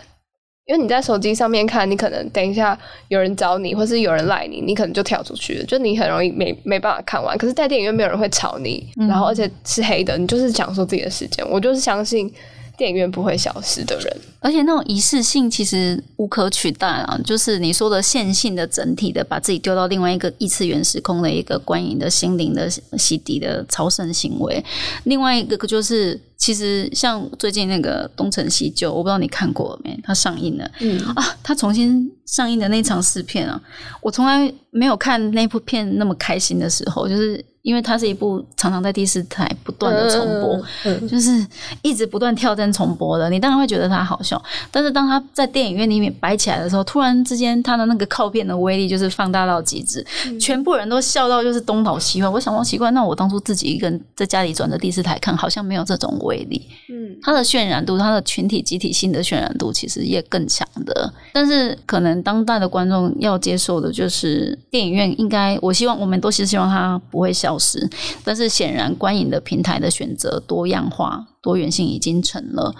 [0.66, 2.78] 因为你在手机上面看，你可能等一下
[3.08, 7.38] 有人找你，或是有人赖你，你可能就跳出去了，就你很容易没没办法看完。
[7.38, 11.46] 可是，在电影院没有人会吵你，然后而且是黑的，你就是享受自己的时间。
[11.50, 12.30] 我就是相信。
[12.78, 17.20] 电影院不会消失的人，而且那种仪式性其实无可取代啊！
[17.24, 24.64] 就是你说的线性的整体的，把自己丢到另外一个异次元时空的一个观影的心灵的洗涤的超神行为。
[25.04, 29.98] 另外一个就是，其实像最近那个《东成西就》，我不知道你看过没？
[30.04, 33.62] 它上映了，嗯啊，它重新上映的那场试片啊，
[34.02, 37.46] 我从来没有看那部片那么开心的时候，就是。
[37.62, 41.46] 因为它是一部常常在第四台不断的重播，就是
[41.84, 44.44] 一直不断跳帧重播的，你当然会觉得它好笑。
[44.72, 50.04] 但是当它在电影院里面摆起来的时候，突然之间它的那个靠片的威力就是放大到极致，
[50.40, 52.28] 全部人都笑到就是东倒西歪。
[52.28, 56.62] 我想，我奇怪，那我当初自己一个人在家里转着第四台看，好像没有这种威力。
[56.90, 61.12] 嗯，它的渲染度，它的群体集体性的渲染度其实也更强的。
[61.34, 67.32] 但是可能当代的观众要接受的就是电影院应该，我希望我们都是希望它不会。
[67.42, 67.90] 消失，
[68.24, 71.26] 但是显然观影的平台的选择多样化。
[71.42, 72.74] 多元性已经成了。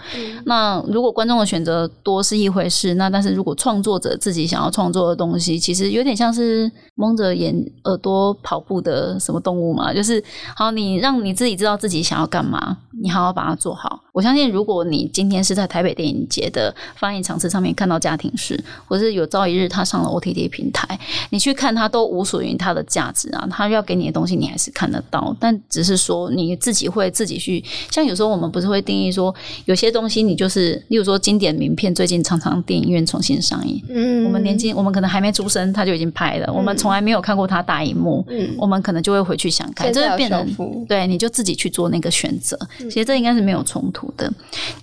[0.44, 7.54] 那如果观众的选择多是一回事，那但是如果创作者自己想要创作的东西，其实有点像是蒙着眼
[7.84, 9.92] 耳朵跑步的什么动物嘛？
[9.92, 10.22] 就是
[10.56, 14.00] 好，你让你自己知道自己想要干嘛，你好好把它做好。
[14.12, 20.98] 我相信，如果你今天是在台北电影节的放映场次上面看到家庭式，或是有朝一日它上了 OTT 平台，
[21.30, 23.48] 你去看它都无属于它的价值啊。
[23.50, 28.52] 它要给你的东西，你还是看得到，但只是说你自己会自己去，像有时候我们。
[28.52, 29.34] 不是会定义说
[29.64, 33.82] 有些东西你就是，例如说经典名片，最近常常电影院重新上映。
[33.88, 36.52] 嗯，我们年轻，我们可能还没出生，他就已经拍了。
[36.52, 39.90] 我们从来没有看过他大荧幕，嗯，我们可能就会回去想看。
[39.90, 40.46] 这变成
[40.86, 42.58] 对，你就自己去做那个选择。
[42.78, 44.32] 其实这应该是没有冲突的。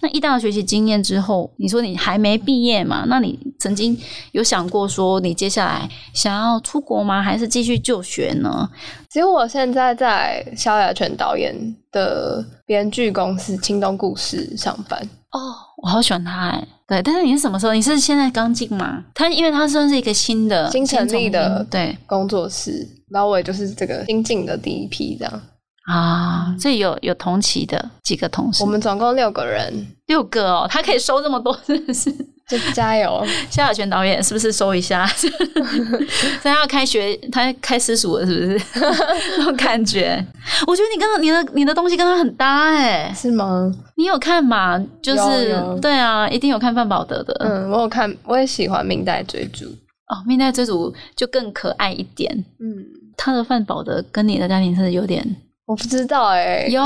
[0.01, 3.05] 那一大学习经验之后，你说你还没毕业嘛？
[3.07, 3.97] 那你曾经
[4.31, 7.21] 有想过说你接下来想要出国吗？
[7.21, 8.69] 还是继续就学呢？
[9.09, 11.53] 其实我现在在萧亚全导演
[11.91, 15.01] 的编剧公司青东故事上班
[15.31, 15.39] 哦，
[15.81, 17.73] 我好喜欢他哎，对，但是你是什么时候？
[17.73, 19.03] 你是现在刚进吗？
[19.13, 25.41] 他因为他算是一个新的新成立的对工作室，然后我也就是这个新进的第一批这样
[25.89, 32.13] 啊，所以有有同期的几个同事，我们总共六个人，六个哦，他可以收这么多，真的是。
[32.49, 35.07] 就加油， 夏小泉导演是不是收一下？
[36.41, 38.65] 他要开学，他开私塾了，是不是？
[39.37, 40.25] 那种感觉，
[40.65, 43.71] 我觉得你跟你的你的东西跟他很搭，哎，是吗？
[43.97, 44.83] 你有看吗？
[44.99, 47.35] 就是对啊，一定有看范宝德的。
[47.41, 49.65] 嗯，我有看，我也喜欢《明代追逐》
[50.07, 52.33] 哦，《明代追逐》就更可爱一点。
[52.59, 52.83] 嗯，
[53.15, 55.23] 他的范宝德跟你的家庭是有点，
[55.69, 56.81] 我不知道哎，有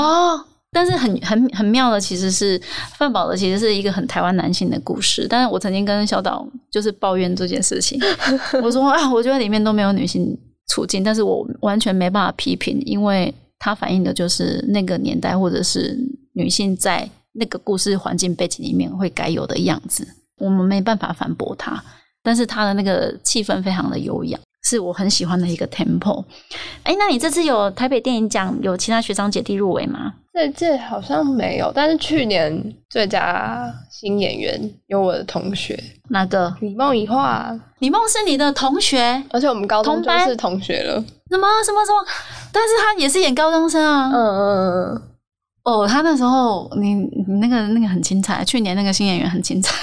[0.70, 2.60] 但是很很很妙的，其实是
[2.98, 5.26] 范宝的，其实是一个很台湾男性的故事。
[5.26, 7.98] 但是我曾经跟小岛就是抱怨这件事情，
[8.62, 15.98] 我说啊，我觉得里面都没有女性处境，但是我完全没办法批评，因为它反映的就是那个年代或者是
[16.34, 20.06] 女性在那个故事环境背景里面会该有的样子，
[20.36, 21.82] 我们没办法反驳它。
[22.22, 24.38] 但是他的那个气氛非常的优雅。
[24.64, 26.24] 是我很喜欢的一个 tempo。
[26.82, 30.14] 哎，那你这次有台北电影奖有其他学长姐弟入围吗？
[30.32, 36.52] 这届好像没有，但是去年最佳新演员有我的同学，哪个？
[36.60, 40.94] 李梦一画，李梦是你的同学，而且我们高中就是同学了。
[41.30, 42.04] 什么什么什么？
[42.50, 44.10] 但是他也是演高中生啊。
[44.12, 45.02] 嗯嗯嗯。
[45.64, 49.74] 哦，他那时候你你那个那个很精彩，去年那个新演员很精彩，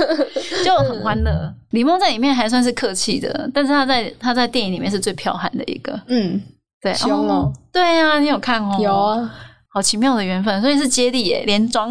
[0.62, 1.52] 就很欢乐。
[1.70, 5.98] 李梦在里面还算是客气的，但是他在他在电影里面是最彪悍的一个。
[6.08, 6.40] 嗯，
[6.80, 8.76] 对，凶哦，对啊，你有看哦？
[8.78, 9.34] 有啊，
[9.72, 11.90] 好奇妙的缘分，所以是接力耶，连装，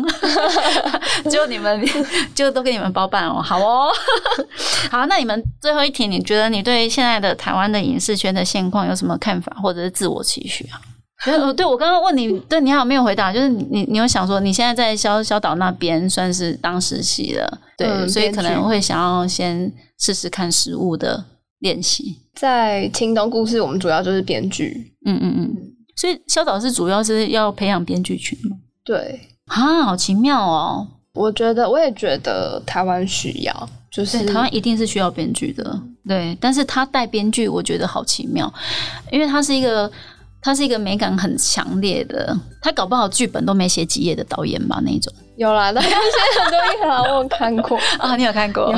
[1.32, 1.84] 就你们
[2.36, 3.92] 就都给你们包办哦，好哦，
[4.92, 10.78] 好，那你们最后一题，你觉得你对现在的台湾的影视圈的现况有什么看法，或者是自我期许啊？
[11.26, 21.24] 呃，对我刚刚问你，对你好没有回答，就是你你你有想说，你现在在小小岛那边算是当实习了，对，所以可能会想要先试试看实物的
[21.60, 22.20] 练习。
[22.36, 25.56] 在青东故事，我们主要就是编剧，嗯嗯嗯，
[25.96, 28.58] 所以小岛是主要是要培养编剧群吗？
[28.84, 30.86] 对，啊，好奇妙哦！
[31.14, 38.52] 我觉得，我也觉得台湾需要，就是台湾一定是需要编剧的，对，但是他带编剧，我觉得好奇妙，
[39.10, 39.90] 因为他是一个。
[40.44, 44.82] 他是一个美感很强烈的，他搞不好剧本都没写几页的导演吧？
[44.84, 48.76] 那种有啦，那些很多页啊，我有看过啊， 你有看过？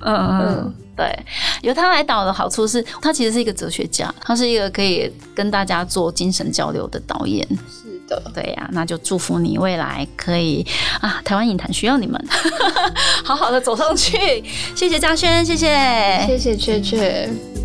[0.00, 1.18] 嗯 嗯，对，
[1.62, 7.44] 由他来导的好处是，他其实是一个哲学家，他是一个可以跟大家做精神交流的导演。
[7.68, 10.64] 是的，对呀，那就祝福你未来可以
[11.00, 12.22] 啊，台湾影坛需要你们，
[13.24, 14.44] 好好的走上去。
[14.76, 17.55] 谢谢嘉轩，谢谢，谢谢雀雀。